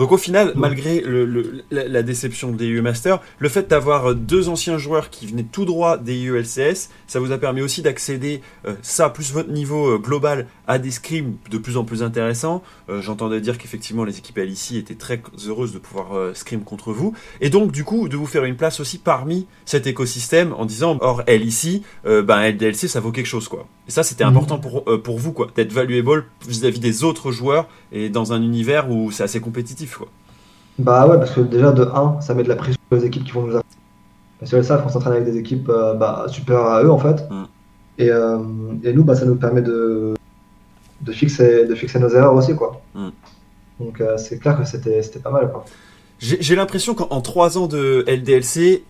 [0.00, 4.78] donc au final, malgré le, la, déception des EU Masters, le fait d'avoir deux anciens
[4.78, 8.72] joueurs qui venaient tout droit des EU LCS, ça vous a permis aussi d'accéder, euh,
[8.80, 12.62] ça plus votre niveau euh, global, à des scrims de plus en plus intéressants.
[12.88, 17.14] Euh, j'entendais dire qu'effectivement les équipes LEC étaient très heureuses de pouvoir scrim contre vous.
[17.40, 20.98] Et donc du coup, de vous faire une place aussi parmi cet écosystème en disant,
[21.00, 23.66] or LEC, ben LDLC ça vaut quelque chose quoi.
[23.88, 24.30] Et ça c'était mhm.
[24.30, 28.90] important pour, pour vous quoi, d'être valuable vis-à-vis des autres joueurs et dans un univers
[28.90, 30.00] où c'est assez compétitif.
[30.80, 33.32] Bah ouais, parce que déjà de 1, ça met de la pression aux équipes qui
[33.32, 33.60] vont nous.
[34.38, 37.28] Parce que SAF, on s'entraîne avec des équipes euh, bah, supérieures à eux en fait.
[37.30, 37.44] Mm.
[37.98, 38.38] Et, euh,
[38.82, 40.14] et, nous, bah, ça nous permet de,
[41.00, 42.54] de, fixer, de fixer nos erreurs aussi.
[42.54, 42.82] quoi.
[42.94, 43.08] Mm.
[43.80, 45.50] Donc euh, c'est clair que c'était pas mal.
[45.50, 45.64] quoi.
[46.18, 48.84] J'ai l'impression qu'en 3 ans de LDLC,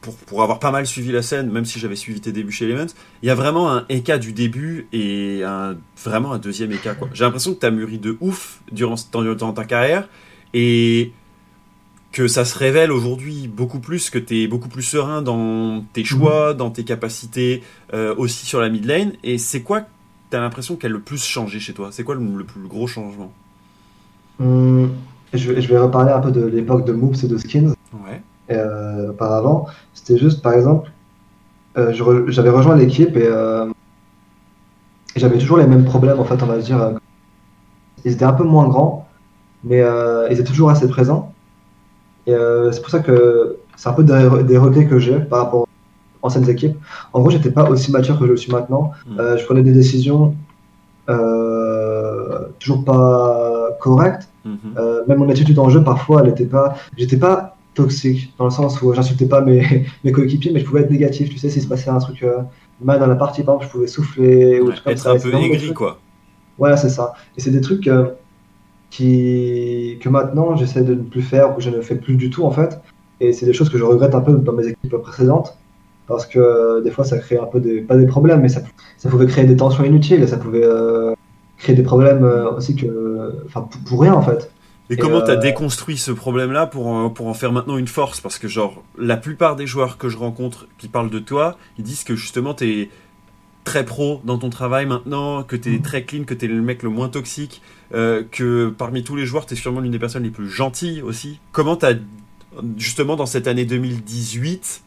[0.00, 2.66] pour, pour, avoir pas mal suivi la scène, même si j'avais suivi tes débuts chez
[2.66, 2.92] Elements,
[3.22, 6.90] il y a vraiment un EK du début et un, vraiment un deuxième EK.
[7.12, 10.08] J'ai l'impression que tu as mûri de ouf durant, dans, ta carrière
[10.54, 11.12] et
[12.12, 16.04] que ça se révèle aujourd'hui beaucoup plus, que tu es beaucoup plus serein dans tes
[16.04, 19.12] choix, dans tes capacités, euh, aussi sur la mid lane.
[19.24, 19.82] Et c'est quoi
[20.30, 23.32] tu as l'impression qu'elle le plus changé chez toi C'est quoi le, plus gros changement?
[24.40, 24.90] Hum,
[25.32, 27.74] je, je, vais reparler un peu de l'époque de Moves et de Skins.
[27.92, 28.22] Ouais.
[28.50, 29.66] Euh, auparavant.
[29.92, 30.90] C'était juste, par exemple,
[31.76, 31.92] euh,
[32.28, 33.70] j'avais rejoint l'équipe euh,
[35.14, 36.92] et, j'avais toujours les mêmes problèmes, en fait, on va dire.
[38.04, 39.06] Ils étaient un peu moins grands,
[39.64, 39.82] mais
[40.30, 41.34] ils étaient toujours assez présents.
[42.26, 42.34] Et
[42.72, 45.67] c'est pour ça que c'est un peu des, des regrets que j'ai par rapport
[46.22, 46.76] anciennes équipes.
[47.12, 48.92] En gros, j'étais pas aussi mature que je le suis maintenant.
[49.06, 49.36] Mm.
[49.38, 50.34] je prenais des décisions
[52.58, 54.28] toujours pas correctes.
[54.46, 55.08] Mm-hmm.
[55.08, 56.74] même mon attitude en jeu, parfois, elle était pas.
[56.96, 60.82] J'étais pas toxique, dans le sens où j'insultais pas mes, mes coéquipiers, mais je pouvais
[60.82, 61.30] être négatif.
[61.30, 62.42] Tu sais, s'il se passait un truc euh,
[62.82, 64.60] mal dans la partie, par exemple, je pouvais souffler.
[64.60, 65.98] ou être un peu aigri, quoi.
[66.58, 67.14] Ouais, c'est ça.
[67.36, 68.10] Et c'est des trucs euh,
[68.90, 72.44] qui, que maintenant, j'essaie de ne plus faire, ou je ne fais plus du tout,
[72.44, 72.80] en fait.
[73.20, 75.56] Et c'est des choses que je regrette un peu dans mes équipes précédentes.
[76.08, 78.62] Parce que euh, des fois, ça crée un peu des, pas des problèmes, mais ça,
[78.96, 80.66] ça pouvait créer des tensions inutiles, et ça pouvait
[81.58, 82.24] créer des problèmes
[82.56, 84.50] aussi que, enfin, pour rien, en fait.
[84.90, 88.20] Et, comment t'as euh, déconstruit ce problème-là pour, pour en faire maintenant une force?
[88.20, 91.84] Parce que genre, la plupart des joueurs que je rencontre qui parlent de toi, ils
[91.84, 92.88] disent que justement t'es
[93.64, 95.82] très pro dans ton travail maintenant, que t'es es mm.
[95.82, 97.60] très clean, que t'es le mec le moins toxique,
[97.94, 101.38] euh, que parmi tous les joueurs t'es sûrement l'une des personnes les plus gentilles aussi.
[101.52, 101.94] Comment t'as
[102.78, 104.82] justement dans cette année 2018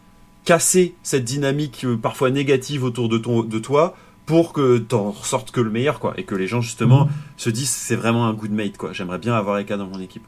[0.46, 5.52] cassé cette dynamique euh, parfois négative autour de, ton, de toi pour que t'en ressortes
[5.52, 8.52] que le meilleur, quoi, et que les gens justement se disent c'est vraiment un good
[8.52, 8.94] mate, quoi.
[8.94, 10.24] J'aimerais bien avoir Eka dans mon équipe.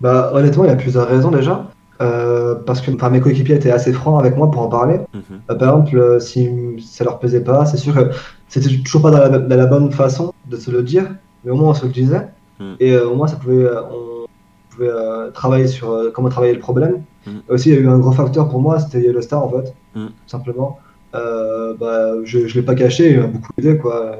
[0.00, 1.68] Bah honnêtement, il y a plusieurs raisons déjà.
[2.00, 4.98] Euh, parce que mes coéquipiers étaient assez francs avec moi pour en parler.
[5.14, 5.22] Mhm.
[5.50, 6.48] Euh, par exemple, euh, si
[6.80, 8.10] ça leur plaisait pas, c'est sûr que
[8.48, 11.14] c'était toujours pas dans la, bonne façon de se le dire,
[11.44, 12.26] mais au moins on se le disait.
[12.58, 12.76] Mhm.
[12.80, 14.26] Et au moins ça pouvait, on
[14.70, 14.90] pouvait
[15.32, 17.02] travailler sur comment travailler le problème.
[17.48, 19.74] Aussi, il y a eu un gros facteur pour moi, c'était Yellow Star en fait,
[19.94, 20.78] tout simplement.
[21.14, 24.16] Euh, bah, je ne l'ai pas caché, il m'a beaucoup aidé, quoi.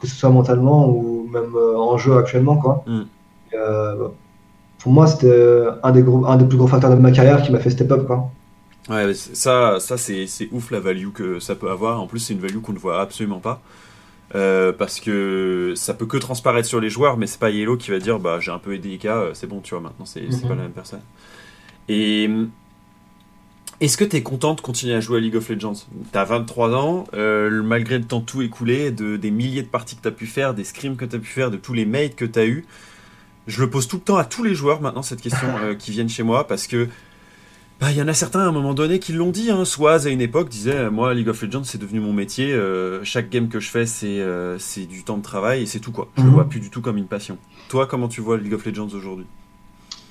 [0.00, 2.56] que ce soit mentalement ou même euh, en jeu actuellement.
[2.56, 2.82] Quoi.
[2.86, 3.00] Mm.
[3.54, 4.08] Euh,
[4.80, 7.52] pour moi, c'était un des, gros, un des plus gros facteurs de ma carrière qui
[7.52, 8.06] m'a fait step up.
[8.06, 8.30] Quoi.
[8.90, 12.00] Ouais, ça, ça c'est ouf la value que ça peut avoir.
[12.02, 13.62] En plus, c'est une value qu'on ne voit absolument pas.
[14.34, 17.92] Euh, parce que ça peut que transparaître sur les joueurs, mais c'est pas Yellow qui
[17.92, 20.40] va dire bah j'ai un peu aidé Ika, c'est bon, tu vois, maintenant c'est Mhm.
[20.48, 21.02] pas la même personne.
[21.88, 22.30] Et
[23.80, 25.74] est-ce que tu es content de continuer à jouer à League of Legends?
[26.12, 30.02] T'as 23 ans, euh, malgré le temps tout écoulé, de, des milliers de parties que
[30.02, 32.14] tu as pu faire, des scrims que tu as pu faire, de tous les mates
[32.16, 32.64] que tu as eu.
[33.46, 35.90] Je le pose tout le temps à tous les joueurs maintenant, cette question euh, qui
[35.90, 36.88] viennent chez moi, parce que
[37.80, 39.50] bah, il y en a certains à un moment donné qui l'ont dit.
[39.50, 39.64] Hein.
[39.64, 42.52] Swaz à une époque disait euh, Moi, League of Legends, c'est devenu mon métier.
[42.54, 44.56] euh, chaque game que je fais, c'est euh,
[44.88, 46.08] du temps de travail et c'est tout quoi.
[46.16, 46.34] Je le Mhm.
[46.34, 47.36] vois plus du tout comme une passion.
[47.68, 49.26] Toi, comment tu vois League of Legends aujourd'hui?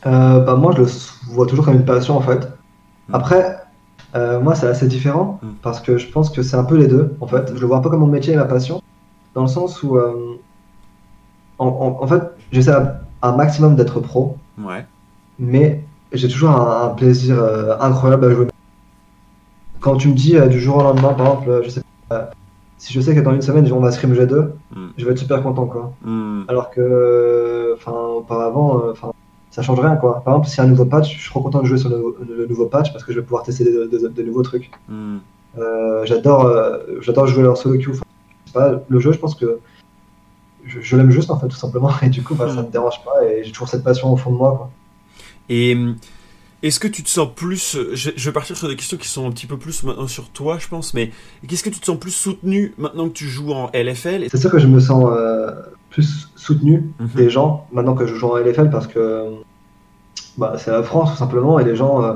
[0.06, 0.88] Euh, bah, moi, je le
[1.34, 2.50] vois toujours comme une passion en fait.
[3.12, 3.58] Après,
[4.16, 5.48] euh, moi, c'est assez différent Mm.
[5.62, 7.52] parce que je pense que c'est un peu les deux en fait.
[7.56, 8.82] Je le vois un peu comme mon métier et ma passion,
[9.34, 10.38] dans le sens où, euh,
[11.60, 12.74] en, en- en fait, j'essaie
[13.22, 14.86] un maximum d'être pro, Ouais.
[15.40, 18.48] mais j'ai toujours un, un plaisir euh, incroyable à jouer.
[19.80, 22.32] Quand tu me dis euh, du jour au lendemain, par exemple, je sais pas,
[22.78, 24.88] si je sais que dans une semaine, on va stream G2, Mm.
[24.98, 25.94] je vais être super content quoi.
[26.04, 26.44] Hmm.
[26.48, 29.12] Alors que, enfin, auparavant, euh, enfin,
[29.54, 30.22] ça change rien, quoi.
[30.26, 31.90] Par exemple, s'il y a un nouveau patch, je suis trop content de jouer sur
[31.90, 34.72] le, le nouveau patch parce que je vais pouvoir tester des, des- des nouveaux trucs.
[34.90, 35.18] Hmm.
[35.60, 37.92] Euh, j'adore, euh, j'adore jouer en solo queue.
[37.92, 38.02] Enfin,
[38.54, 39.60] pas, le jeu, je pense que
[40.66, 41.92] je, je l'aime juste, en fait, tout simplement.
[42.02, 44.32] Et du coup, bah, ça me dérange pas et j'ai toujours cette passion au fond
[44.32, 44.72] de moi, quoi.
[45.50, 45.98] Et hum,
[46.64, 47.78] est-ce que tu te sens plus.
[47.94, 50.30] Je, je vais partir sur des questions qui sont un petit peu plus maintenant sur
[50.30, 51.12] toi, je pense, mais
[51.48, 54.50] qu'est-ce que tu te sens plus soutenu maintenant que tu joues en LFL C'est sûr
[54.50, 55.52] que je me sens euh,
[55.94, 57.08] plus soutenu Mhm.
[57.16, 59.30] des gens maintenant que je joue en LFL parce que
[60.38, 62.14] bah, c'est la France, tout simplement, et les gens euh,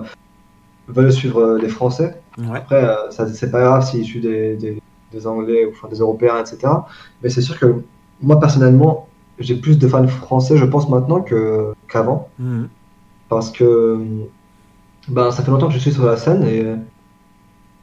[0.87, 2.19] veulent suivre euh, les Français.
[2.39, 2.57] Ouais.
[2.57, 5.99] Après, euh, ça, c'est pas grave s'ils suivent des, des, des Anglais ou enfin, des
[5.99, 6.73] Européens, etc.
[7.21, 7.83] Mais c'est sûr que
[8.21, 9.07] moi, personnellement,
[9.37, 12.29] j'ai plus de fans français, je pense, maintenant que, qu'avant.
[12.39, 12.65] Hmm.
[13.29, 13.99] Parce que
[15.07, 16.65] ben, ça fait longtemps que je suis sur la scène et,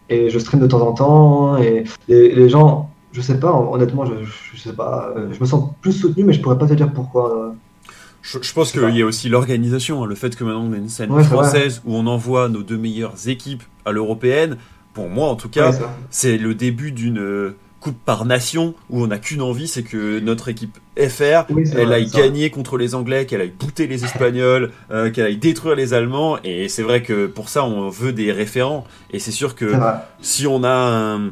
[0.09, 1.57] et je stream de temps en temps.
[1.59, 4.12] Et les, les gens, je sais pas, honnêtement, je,
[4.54, 6.92] je sais pas, euh, je me sens plus soutenu, mais je pourrais pas te dire
[6.92, 7.54] pourquoi.
[8.22, 10.76] Je, je pense qu'il y a aussi l'organisation, hein, le fait que maintenant on a
[10.76, 14.56] une scène Ouais, française où on envoie nos deux meilleures équipes à l'européenne.
[14.94, 15.78] Pour moi, en tout cas, Ouais,
[16.10, 20.18] c'est le début d'une euh, coupe par nation où on n'a qu'une envie, c'est que
[20.20, 24.04] notre équipe FR, Oui, elle vrai, aille gagner contre les Anglais, qu'elle aille bouter les
[24.04, 26.38] Espagnols, euh, qu'elle aille détruire les Allemands.
[26.44, 28.84] Et c'est vrai que pour ça, on veut des référents.
[29.12, 29.72] Et c'est sûr que
[30.22, 31.30] si on a un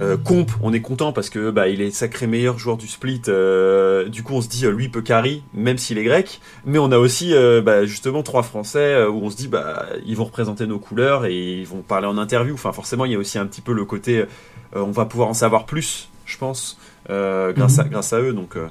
[0.00, 3.22] euh, comp, on est content parce que bah, il est sacré meilleur joueur du split.
[3.28, 6.40] euh, du coup, on se dit euh, lui peut carry, même s'il est grec.
[6.64, 10.16] Mais on a aussi euh, bah, justement trois Français où on se dit bah ils
[10.16, 12.54] vont représenter nos couleurs et ils vont parler en interview.
[12.54, 14.26] Enfin, forcément, il y a aussi un petit peu le côté euh,
[14.74, 16.78] on va pouvoir en savoir plus, je pense,
[17.10, 17.90] euh, grâce à Mhm.
[17.90, 18.32] grâce à eux.
[18.32, 18.66] Donc euh,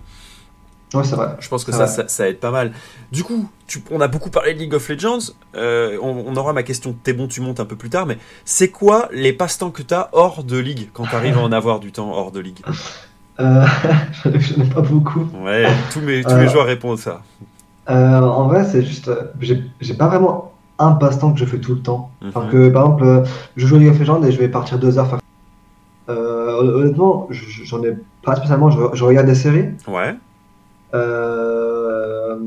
[0.94, 1.36] Ouais, c'est vrai.
[1.40, 2.72] je pense que ça, ça, ça aide pas mal.
[3.12, 5.34] Du coup, tu, on a beaucoup parlé de League of Legends.
[5.56, 8.06] euh, on, on aura ma question T'es bon, tu montes un peu plus tard.
[8.06, 11.80] Mais c'est quoi les passe-temps que t'as hors de League quand t'arrives à en avoir
[11.80, 12.60] du temps hors de League?
[13.40, 13.66] Euh,
[14.26, 15.28] je n'ai pas beaucoup.
[15.44, 17.22] Ouais, tous mes, tous Euh, mes joueurs répondent ça.
[17.90, 19.24] Euh, en vrai, c'est juste, euh,
[19.82, 22.12] j'ai pas vraiment un passe-temps que je fais tout le temps.
[22.28, 22.50] Enfin, Mhm.
[22.52, 23.24] que par exemple,
[23.58, 25.18] je joue à League of Legends et je vais partir deux heures
[26.08, 28.70] honnêtement, je- j'en ai pas spécialement.
[28.70, 29.70] Je, je regarde des séries.
[29.88, 30.16] Ouais.
[30.94, 32.38] Euh,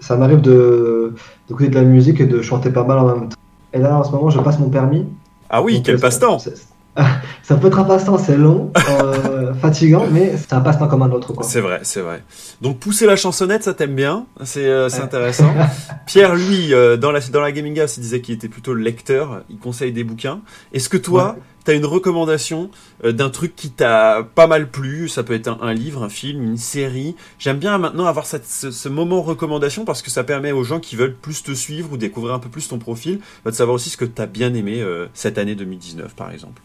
[0.00, 1.14] ça m'arrive de
[1.48, 3.36] d'écouter de la musique et de chanter pas mal en même temps.
[3.72, 5.06] Et là, en ce moment, je passe mon permis.
[5.50, 6.50] Ah oui, Donc, quel euh, passe-temps ça-
[7.60, 11.34] peut être un passe-temps, c'est long, euh, fatigant, mais c'est un passe-temps comme un autre.
[11.42, 12.22] C'est vrai, c'est vrai.
[12.62, 15.00] Donc pousser la chansonnette, ça t'aime bien, c'est euh, Ouais.
[15.00, 15.52] intéressant.
[16.06, 19.42] Pierre, lui, euh, dans la dans la gaming house, il disait qu'il était plutôt lecteur,
[19.50, 20.40] il conseille des bouquins.
[20.72, 21.42] Est-ce que toi, Ouais.
[21.66, 22.70] T'as une recommandation
[23.04, 26.08] euh, d'un truc qui t'a pas mal plu Ça peut être un, un livre, un
[26.08, 27.16] film, une série.
[27.38, 30.80] J'aime bien maintenant avoir cette, ce, ce moment recommandation parce que ça permet aux gens
[30.80, 33.74] qui veulent plus te suivre ou découvrir un peu plus ton profil, bah, de savoir
[33.74, 36.62] aussi ce que t'as bien aimé euh, cette année 2019, par exemple.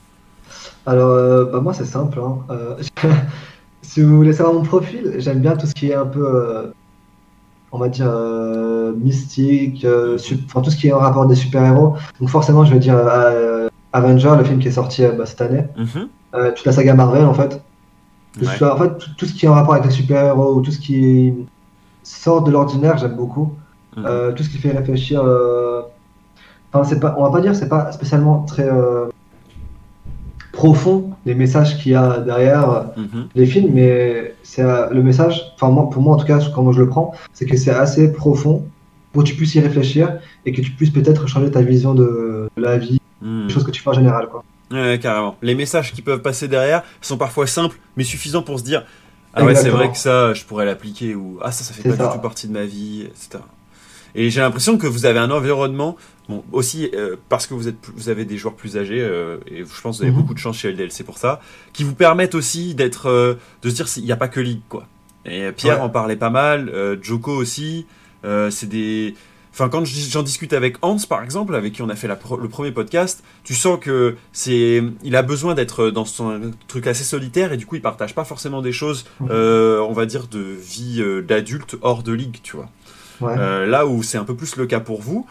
[0.86, 2.20] Alors, euh, bah, moi, c'est simple.
[2.20, 2.38] hein.
[2.52, 2.76] Euh,
[3.82, 6.72] si vous voulez savoir mon profil, j'aime bien tout ce qui est un peu,
[7.72, 11.96] on va dire, euh, mystique, euh, enfin, tout ce qui est en rapport des super-héros.
[12.20, 15.42] Donc, forcément, je vais dire euh, Avenger, le film qui est sorti euh, bah, cette
[15.42, 15.66] année.
[15.78, 16.08] Mhm.
[16.36, 17.62] Euh, toute la saga Marvel, en fait.
[18.40, 18.58] Que ce Ouais.
[18.58, 20.72] soit- en fait, tout, tout ce qui est en rapport avec les super-héros ou tout
[20.72, 21.34] ce qui
[22.04, 23.54] sort de l'ordinaire, j'aime beaucoup.
[23.98, 24.04] Mhm.
[24.06, 25.22] Euh, tout ce qui fait réfléchir.
[26.74, 28.70] Enfin, c'est pas, on va pas dire, c'est pas spécialement très
[30.52, 33.28] profond les messages qu'il y a derrière Mhm.
[33.36, 35.52] les films, mais c'est le message.
[35.56, 38.12] Enfin, moi, pour moi en tout cas, comment je le prends, c'est que c'est assez
[38.12, 38.64] profond
[39.12, 42.50] pour que tu puisses y réfléchir et que tu puisses peut-être changer ta vision de,
[42.56, 44.44] de la vie, Des choses que tu fais en général, quoi.
[44.72, 45.38] Ouais, carrément.
[45.42, 48.86] Les messages qui peuvent passer derrière sont parfois simples, mais suffisants pour se dire
[49.34, 51.96] Ah ouais, c'est vrai que ça, je pourrais l'appliquer, ou Ah, ça, ça fait pas
[51.96, 52.08] ça.
[52.08, 53.40] du tout partie de ma vie, etc.
[54.16, 55.96] Et j'ai l'impression que vous avez un environnement,
[56.28, 59.60] bon, aussi euh, parce que vous, êtes, vous avez des joueurs plus âgés, euh, et
[59.60, 60.22] je pense que vous avez mhm.
[60.22, 61.42] beaucoup de chance chez LDLC pour ça,
[61.74, 64.62] qui vous permettent aussi d'être, euh, de se dire qu'il n'y a pas que League,
[64.70, 64.86] quoi.
[65.26, 67.86] Et Pierre en parlait pas mal, Joko aussi,
[68.24, 69.14] c'est des...
[69.54, 72.72] Enfin, quand j'en discute avec Hans, par exemple, avec qui on a fait le premier
[72.72, 77.58] podcast, tu sens que c'est, il a besoin d'être dans son truc assez solitaire et
[77.58, 79.30] du coup, il partage pas forcément des choses, mhm.
[79.32, 82.70] on va dire, de vie d'adulte hors de ligue, tu vois.
[83.24, 85.26] Euh, là où c'est un peu plus le cas pour vous.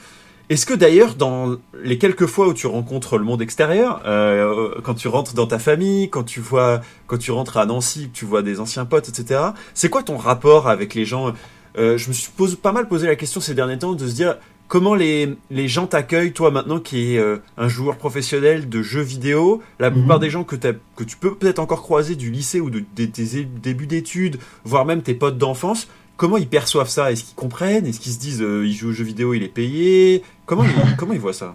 [0.48, 4.94] Est-ce que d'ailleurs, dans les quelques fois où tu rencontres le monde extérieur, euh, quand
[4.94, 8.42] tu rentres dans ta famille, quand tu vois, quand tu rentres à Nancy, tu vois
[8.42, 9.40] des anciens potes, etc.,
[9.74, 11.32] c'est quoi ton rapport avec les gens
[11.78, 12.30] euh, Je me suis
[12.62, 14.36] pas mal posé la question ces derniers temps de se dire
[14.68, 19.62] comment les, les gens t'accueillent, toi maintenant qui es un joueur professionnel de jeux vidéo.
[19.78, 19.98] La mhm.
[19.98, 23.08] plupart des gens que, que tu peux peut-être encore croiser du lycée ou de, des
[23.44, 25.88] débuts d'études, voire même tes potes d'enfance,
[26.20, 27.10] comment ils perçoivent ça?
[27.10, 27.86] Est-ce qu'ils comprennent?
[27.86, 30.22] Est-ce qu'ils se disent euh, il joue aux jeux vidéo, il est payé?
[30.44, 31.54] Comment ils, comment ils voient ça?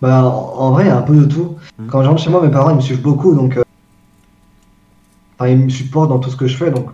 [0.00, 1.56] Bah, en, vrai, il y a un peu de tout.
[1.78, 1.88] Hmm.
[1.88, 3.64] Quand je rentre chez moi, mes parents ils me suivent beaucoup, donc euh,
[5.36, 6.90] enfin, ils me supportent dans tout ce que je fais, donc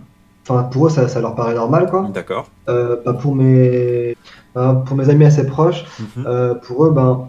[0.47, 2.09] enfin, pour eux ça, ça leur paraît normal quoi.
[2.13, 2.47] D'accord.
[2.69, 4.15] Euh, bah, pour mes
[4.53, 6.25] bah, pour mes amis assez proches, mhm.
[6.25, 7.27] euh, pour eux ben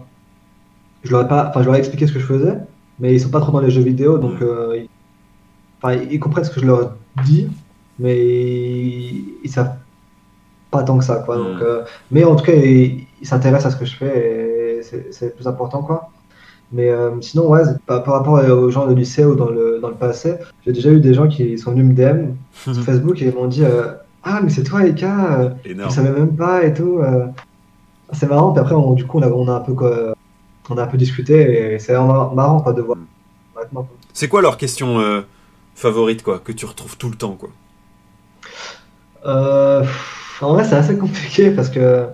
[1.03, 2.57] je leur ai pas, enfin je leur ai expliqué ce que je faisais,
[2.99, 4.75] mais ils sont pas trop dans les jeux vidéo, donc hmm.
[4.75, 4.89] ils,
[5.81, 6.93] enfin, ils comprennent ce que je leur
[7.23, 7.49] dis,
[7.99, 9.75] mais ils, savent
[10.71, 11.37] pas tant que ça quoi.
[11.37, 11.63] Donc, hmm.
[11.63, 15.31] euh, mais en tout cas, ils s'intéressent à ce que je fais et c'est le
[15.31, 16.09] plus important quoi.
[16.71, 19.95] Mais euh, sinon, ouais, par, rapport aux gens de lycée ou dans le, dans le
[19.95, 23.47] passé, j'ai déjà eu des gens qui sont venus me DM sur Facebook et m'ont
[23.47, 23.93] dit euh,
[24.23, 26.99] Ah, mais c'est toi, Eka, je savais même pas et tout.
[28.11, 30.13] c'est marrant, puis après, du coup, on a, on a, un peu, quoi,
[30.69, 32.97] on a un peu discuté et c'est marrant quoi, de voir.
[34.13, 35.23] C'est quoi leur question
[35.75, 37.49] favorite quoi, que tu retrouves tout le temps quoi?
[39.25, 39.83] Euh,
[40.41, 42.05] en vrai, c'est assez compliqué parce que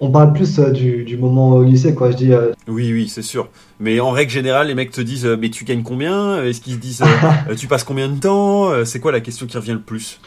[0.00, 2.10] on parle plus euh, du, moment au lycée, quoi.
[2.10, 2.32] Je dis.
[2.32, 2.52] Euh.
[2.66, 3.48] Oui, oui, c'est sûr.
[3.78, 6.42] Mais en règle générale, les mecs te disent, mais tu gagnes combien?
[6.42, 7.02] Est-ce qu'ils se disent,
[7.56, 8.84] tu passes combien de temps?
[8.84, 10.20] C'est quoi la question qui revient le plus?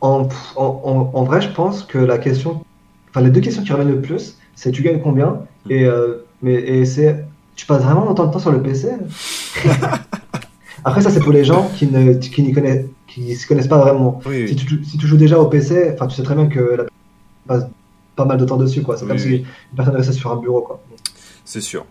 [0.00, 2.64] En, en, vrai, je pense que la question,
[3.10, 5.42] enfin, les deux questions qui reviennent le plus, c'est tu gagnes combien?
[5.66, 5.72] Hmm.
[5.72, 5.88] et
[6.42, 7.22] mais et c'est
[7.54, 8.88] tu passes vraiment autant de temps sur le PC
[10.84, 13.78] Après, ça, c'est pour les gens qui ne qui n'y connaissent, qui se connaissent pas
[13.78, 14.20] vraiment.
[14.24, 16.84] Si, tu, si, tu, joues déjà au PC, enfin, tu sais très bien que la
[17.46, 17.66] passe
[18.16, 18.96] pas mal de temps dessus, quoi.
[18.96, 19.44] C'est comme si une
[19.76, 20.82] personne restait sur un bureau, quoi.
[21.44, 21.84] C'est sûr.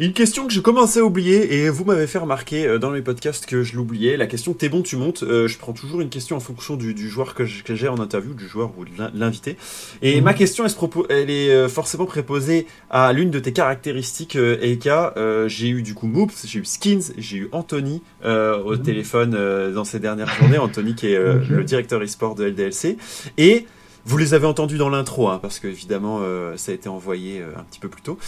[0.00, 3.02] Une question que je commençais à oublier et vous m'avez fait remarquer euh, dans les
[3.02, 4.16] podcasts que je l'oubliais.
[4.16, 5.24] La question t'es bon, tu montes.
[5.24, 8.46] Euh, je prends toujours une question en fonction du, joueur que j'ai en interview, du
[8.46, 9.56] joueur ou de l'invité.
[10.00, 10.24] Et mhm.
[10.24, 10.76] ma question, elle, se
[11.10, 15.14] elle est euh, forcément préposée à l'une de tes caractéristiques, Eka.
[15.48, 18.82] j'ai eu du coup Moops, j'ai eu Skins, j'ai eu Anthony au mhm.
[18.82, 20.58] téléphone dans ces dernières journées.
[20.58, 22.98] Anthony qui est le directeur e-sport de LDLC.
[23.36, 23.66] Et
[24.08, 26.20] vous les avez entendus dans l'intro, hein, parce que évidemment
[26.56, 28.18] ça a été envoyé un petit peu plus tôt.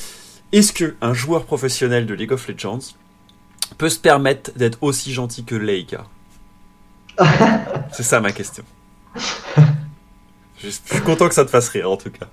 [0.53, 2.95] Est-ce que un joueur professionnel de League of Legends
[3.79, 6.05] peut se permettre d'être aussi gentil que Leica?
[7.93, 8.65] C'est ça ma question.
[10.63, 12.27] Je suis content que ça te fasse rire en tout cas.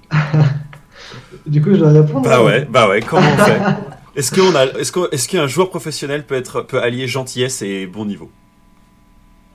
[1.45, 2.27] Du coup, je dois répondre.
[2.27, 3.01] Bah ouais, bah ouais.
[3.01, 3.59] Comment on fait?
[4.17, 8.03] Est-ce qu'on a, est-ce est-ce qu'un joueur professionnel peut être, peut allier gentillesse et bon
[8.03, 8.31] niveau?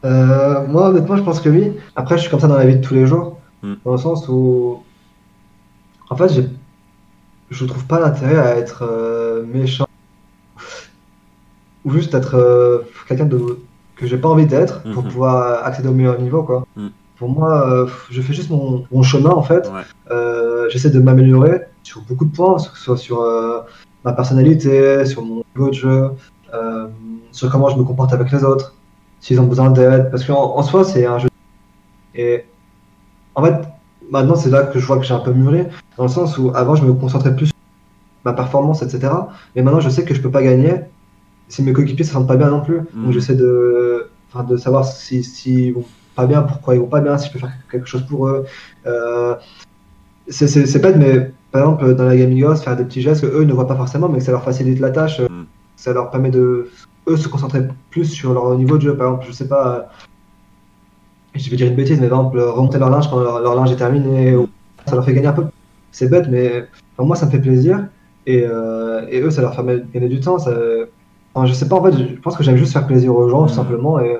[0.05, 1.73] Euh, Moi, honnêtement, je pense que oui.
[1.97, 3.75] Après, je suis comme ça dans la vie de tous les jours, hmm.
[3.85, 4.83] dans le sens où,
[6.11, 6.29] en fait,
[7.53, 9.87] je trouve pas l'intérêt à être euh, méchant
[11.85, 13.59] ou juste être euh, quelqu'un de
[13.97, 15.11] que j'ai pas envie d'être pour mhm.
[15.11, 16.67] pouvoir accéder au meilleur niveau quoi.
[16.77, 16.91] Mhm.
[17.19, 19.71] Pour moi, euh, je fais juste mon, mon chemin en fait.
[20.71, 23.25] J'essaie de m'améliorer sur beaucoup de points, que ce soit sur
[24.05, 26.11] ma personnalité, sur mon niveau de jeu,
[27.31, 28.75] sur comment je me comporte avec les autres,
[29.21, 30.11] s'ils ont besoin d'aide.
[30.11, 31.29] Parce qu'en en soi, c'est un jeu.
[32.15, 32.47] Et
[33.35, 33.55] en fait,
[34.11, 35.65] maintenant, c'est là que je vois que j'ai un peu mûri,
[35.97, 37.57] dans le sens où avant, je me concentrais plus sur
[38.25, 39.13] ma performance, etc.
[39.55, 40.75] Mais maintenant, je sais que je peux pas gagner
[41.49, 42.79] si mes coéquipiers se sentent pas bien non plus.
[42.95, 43.13] Donc, mm.
[43.13, 44.09] j'essaie de,
[44.49, 47.39] de savoir s'ils si, vont pas bien, pourquoi ils vont pas bien, si je peux
[47.39, 48.45] faire quelque chose pour eux.
[48.87, 49.35] Euh,
[50.29, 53.45] c'est bête, mais par exemple, dans la Gaming House, faire des petits gestes que eux
[53.45, 55.21] ne voient pas forcément, mais que ça leur facilite la tâche.
[55.21, 55.45] Mm.
[55.77, 56.71] Ça leur permet de,
[57.09, 58.97] eux, se concentrer plus sur leur niveau de jeu.
[58.97, 59.91] Par exemple, je sais pas,
[61.35, 63.77] je vais dire une bêtise, mais par exemple, remonter leur linge quand leur, linge est
[63.77, 64.37] terminé,
[64.87, 65.45] ça leur fait gagner un peu.
[65.91, 66.67] C'est bête, mais
[66.99, 67.87] moi, ça me fait plaisir.
[68.27, 70.39] Et, euh, et, eux, ça leur fait gagner du temps.
[70.39, 70.57] Ça...
[71.35, 73.47] Enfin, je sais pas, en fait, je pense que j'aime juste faire plaisir aux gens,
[73.47, 73.99] tout simplement.
[74.01, 74.17] Et,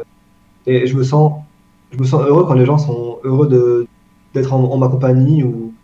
[0.67, 1.33] et je, me sens,
[1.93, 3.49] je me sens heureux quand les gens sont heureux
[4.35, 5.75] d'être en, ma compagnie ou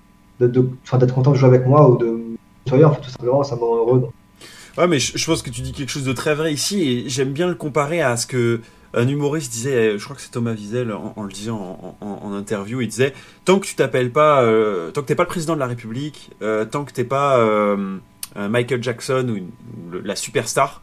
[0.40, 2.20] d'être content de jouer avec moi ou de
[2.66, 4.08] soyez en fait, tout simplement, ça me rend heureux.
[4.76, 7.32] Ouais, mais je, pense que tu dis quelque chose de très vrai ici et j'aime
[7.32, 8.60] bien le comparer à ce que
[8.94, 12.88] un humoriste disait, je crois que c'est Thomas Wiesel en, le disant en, interview, il
[12.88, 13.12] disait
[13.44, 16.30] tant que tu t'appelles pas, euh, tant que t'es pas le président de la République,
[16.42, 17.98] euh, tant que t'es pas euh,
[18.36, 20.82] Michael Jackson ou, la superstar,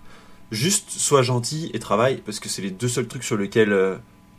[0.51, 3.76] juste sois gentil et travaille parce que c'est les deux seuls trucs sur lesquels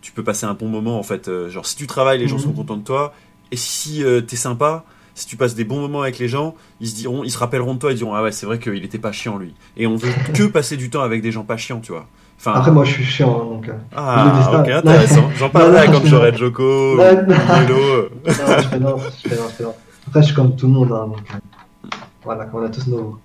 [0.01, 1.31] tu peux passer un bon moment en fait.
[1.49, 2.57] genre si tu travailles, les gens sont mhm.
[2.57, 3.15] contents de toi
[3.51, 4.85] et si t'es sympa.
[5.19, 7.73] Si tu passes des bons moments avec les gens, ils se diront, ils se rappelleront
[7.73, 9.55] de toi et diront ah ouais c'est vrai qu'il était pas chiant lui.
[9.79, 12.07] Et on veut que passer du temps avec des gens pas chiants, tu vois.
[12.45, 13.69] Après, moi, je suis chiant, hein, donc.
[13.69, 15.31] Euh, ah, ok, intéressant.
[15.37, 18.09] J'en parlerai quand j'aurai Joko, Milo.
[18.25, 19.75] Non, je fais non, je fais non, je fais non.
[20.07, 21.23] Après, je suis comme tout le monde, hein, donc.
[21.35, 21.89] Euh,
[22.23, 23.19] voilà, on a tous nos,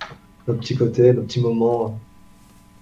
[0.47, 1.99] nos petits côtés, nos petits moments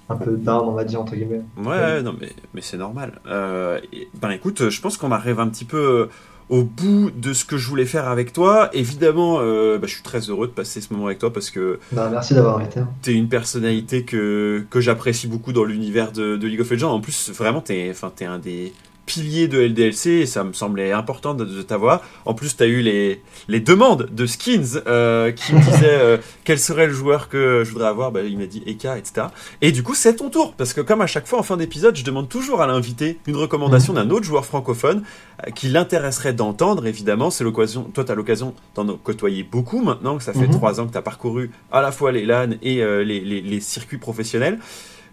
[0.10, 1.42] un peu down, on va dire, entre guillemets.
[1.58, 3.20] Ouais, non, mais, mais c'est normal.
[3.28, 3.80] Euh,
[4.20, 6.10] ben écoute, je pense qu'on arrive un petit peu
[6.50, 8.70] au bout de ce que je voulais faire avec toi.
[8.74, 11.80] Évidemment, euh, bah, je suis très heureux de passer ce moment avec toi parce que.
[11.92, 12.80] Bah, merci d'avoir été.
[12.80, 12.90] Hein.
[13.02, 16.92] Tu es une personnalité que, que j'apprécie beaucoup dans l'univers de, de, League of Legends.
[16.92, 18.74] En plus, vraiment, tu es, es un des
[19.10, 22.02] pilier de LDLC et ça me semblait important de, t'avoir.
[22.26, 26.18] En plus, tu as eu les, les demandes de Skins euh, qui me disaient euh,
[26.44, 28.12] quel serait le joueur que je voudrais avoir.
[28.12, 29.28] Bah, il m'a dit Eka, etc.
[29.62, 31.96] Et du coup, c'est ton tour parce que comme à chaque fois en fin d'épisode,
[31.96, 35.02] je demande toujours à l'invité une recommandation d'un autre joueur francophone
[35.48, 36.86] euh, qui l'intéresserait d'entendre.
[36.86, 37.86] Évidemment, c'est l'occasion.
[37.92, 40.52] Toi, tu as l'occasion d'en côtoyer beaucoup maintenant que ça fait mhm.
[40.52, 43.60] trois ans que tu as parcouru à la fois les LAN et les, les, les
[43.60, 44.60] circuits professionnels.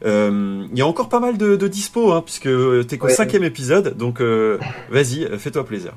[0.05, 2.49] Euh, il y a encore pas mal de, dispo, hein, puisque
[2.89, 4.59] t'es qu'au cinquième épisode, donc euh,
[4.91, 5.93] vas-y, fais-toi plaisir.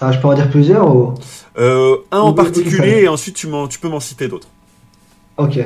[0.00, 1.14] Ah, je peux en dire plusieurs ou...
[1.58, 4.48] Euh, un en particulier, et ensuite tu, tu peux m'en citer d'autres.
[5.36, 5.58] Ok.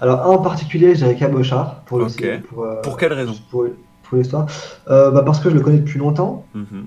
[0.00, 1.80] Alors, un en particulier, j'ai Cabochard.
[1.86, 2.06] Pour,
[2.48, 3.34] pour, pour quelle raison?
[3.50, 3.66] Pour,
[4.02, 4.46] pour l'histoire.
[4.86, 6.44] bah parce que je le connais depuis longtemps.
[6.54, 6.86] Mhm.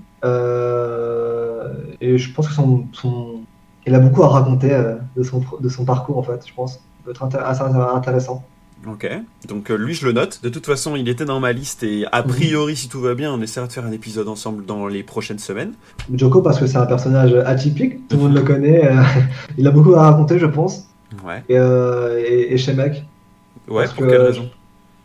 [2.02, 3.42] et je pense que son, son,
[3.86, 4.70] il a beaucoup à raconter
[5.16, 6.74] de, son, de son parcours, en fait, je pense.
[6.74, 8.44] Ça peut être assez intéressant.
[8.88, 9.08] Ok,
[9.48, 10.42] donc euh, lui je le note.
[10.42, 13.32] De toute façon, il était dans ma liste et a priori, si tout va bien,
[13.32, 15.74] on essaiera de faire un épisode ensemble dans les prochaines semaines.
[16.12, 18.86] Joko, parce que c'est un personnage atypique, tout le monde le connaît.
[18.86, 19.04] Euh,
[19.58, 20.88] il a beaucoup à raconter, je pense.
[21.24, 21.44] Ouais.
[21.48, 23.06] Et, euh, et, chez Mec.
[23.68, 24.50] Ouais, pour quelle raison?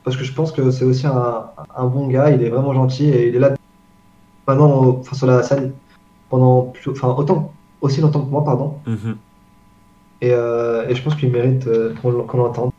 [0.04, 1.44] Parce que je pense que c'est aussi un,
[1.76, 3.54] un, bon gars, il est vraiment gentil et il est là
[4.46, 5.72] maintenant enfin, sur la scène
[6.30, 8.76] pendant enfin, autant, aussi longtemps que moi, pardon.
[8.86, 9.16] Mhm.
[10.22, 11.68] et, et, je pense qu'il mérite
[12.00, 12.70] qu'on l'entende.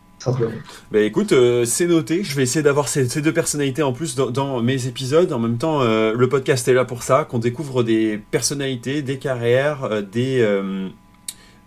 [0.92, 2.24] Bah écoute, euh, c'est noté.
[2.24, 5.32] Je vais essayer d'avoir ces, deux personnalités en plus dans, mes épisodes.
[5.32, 9.20] En même temps, euh, le podcast est là pour ça, qu'on découvre des personnalités, des
[9.20, 10.90] carrières, euh,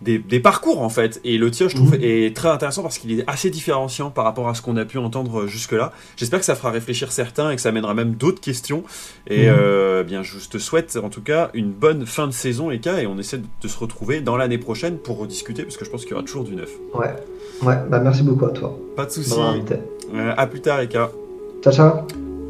[0.01, 1.19] des, des, parcours en fait.
[1.23, 2.03] Et le tien, je trouve, mhm.
[2.03, 4.97] est très intéressant parce qu'il est assez différenciant par rapport à ce qu'on a pu
[4.97, 5.91] entendre jusque-là.
[6.17, 8.83] J'espère que ça fera réfléchir certains et que ça mènera même d'autres questions.
[9.27, 9.55] Et mhm.
[9.57, 13.07] euh, bien, je te souhaite en tout cas une bonne fin de saison, Eka, et
[13.07, 16.11] on essaie de se retrouver dans l'année prochaine pour rediscuter parce que je pense qu'il
[16.11, 16.71] y aura toujours du neuf.
[16.93, 17.13] Ouais,
[17.63, 18.77] ouais, bah merci beaucoup à toi.
[18.95, 19.35] Pas de soucis.
[20.13, 21.11] Euh, à plus tard, Eka.
[21.63, 21.91] Ciao, ciao.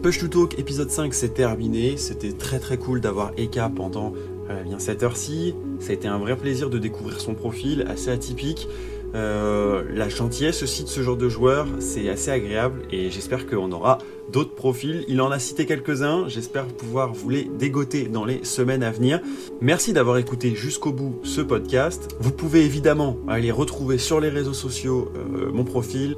[0.01, 1.95] Push to Talk épisode 5 c'est terminé.
[1.95, 4.13] C'était très très cool d'avoir Eka pendant
[4.49, 5.55] euh, bien cette heure-ci.
[5.79, 8.67] Ça a été un vrai plaisir de découvrir son profil, assez atypique.
[9.13, 13.71] Euh, la gentillesse aussi de ce genre de joueur, c'est assez agréable et j'espère qu'on
[13.71, 13.97] aura
[14.31, 15.03] d'autres profils.
[15.09, 19.19] Il en a cité quelques-uns, j'espère pouvoir vous les dégoter dans les semaines à venir.
[19.59, 22.15] Merci d'avoir écouté jusqu'au bout ce podcast.
[22.21, 26.15] Vous pouvez évidemment aller retrouver sur les réseaux sociaux euh, mon profil,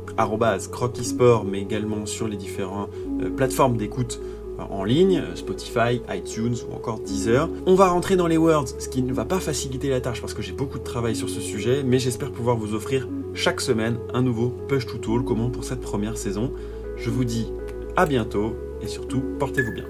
[0.72, 2.92] croquisport, mais également sur les différentes
[3.36, 4.20] plateformes d'écoute
[4.72, 7.50] en ligne, Spotify, iTunes ou encore Deezer.
[7.66, 10.34] On va rentrer dans les words, ce qui ne va pas faciliter la tâche parce
[10.34, 13.98] que j'ai beaucoup de travail sur ce sujet, mais j'espère pouvoir vous offrir chaque semaine
[14.14, 16.52] un nouveau push to talk comment pour cette première saison.
[16.98, 17.48] Je vous dis
[17.96, 19.86] à bientôt et surtout portez-vous bien.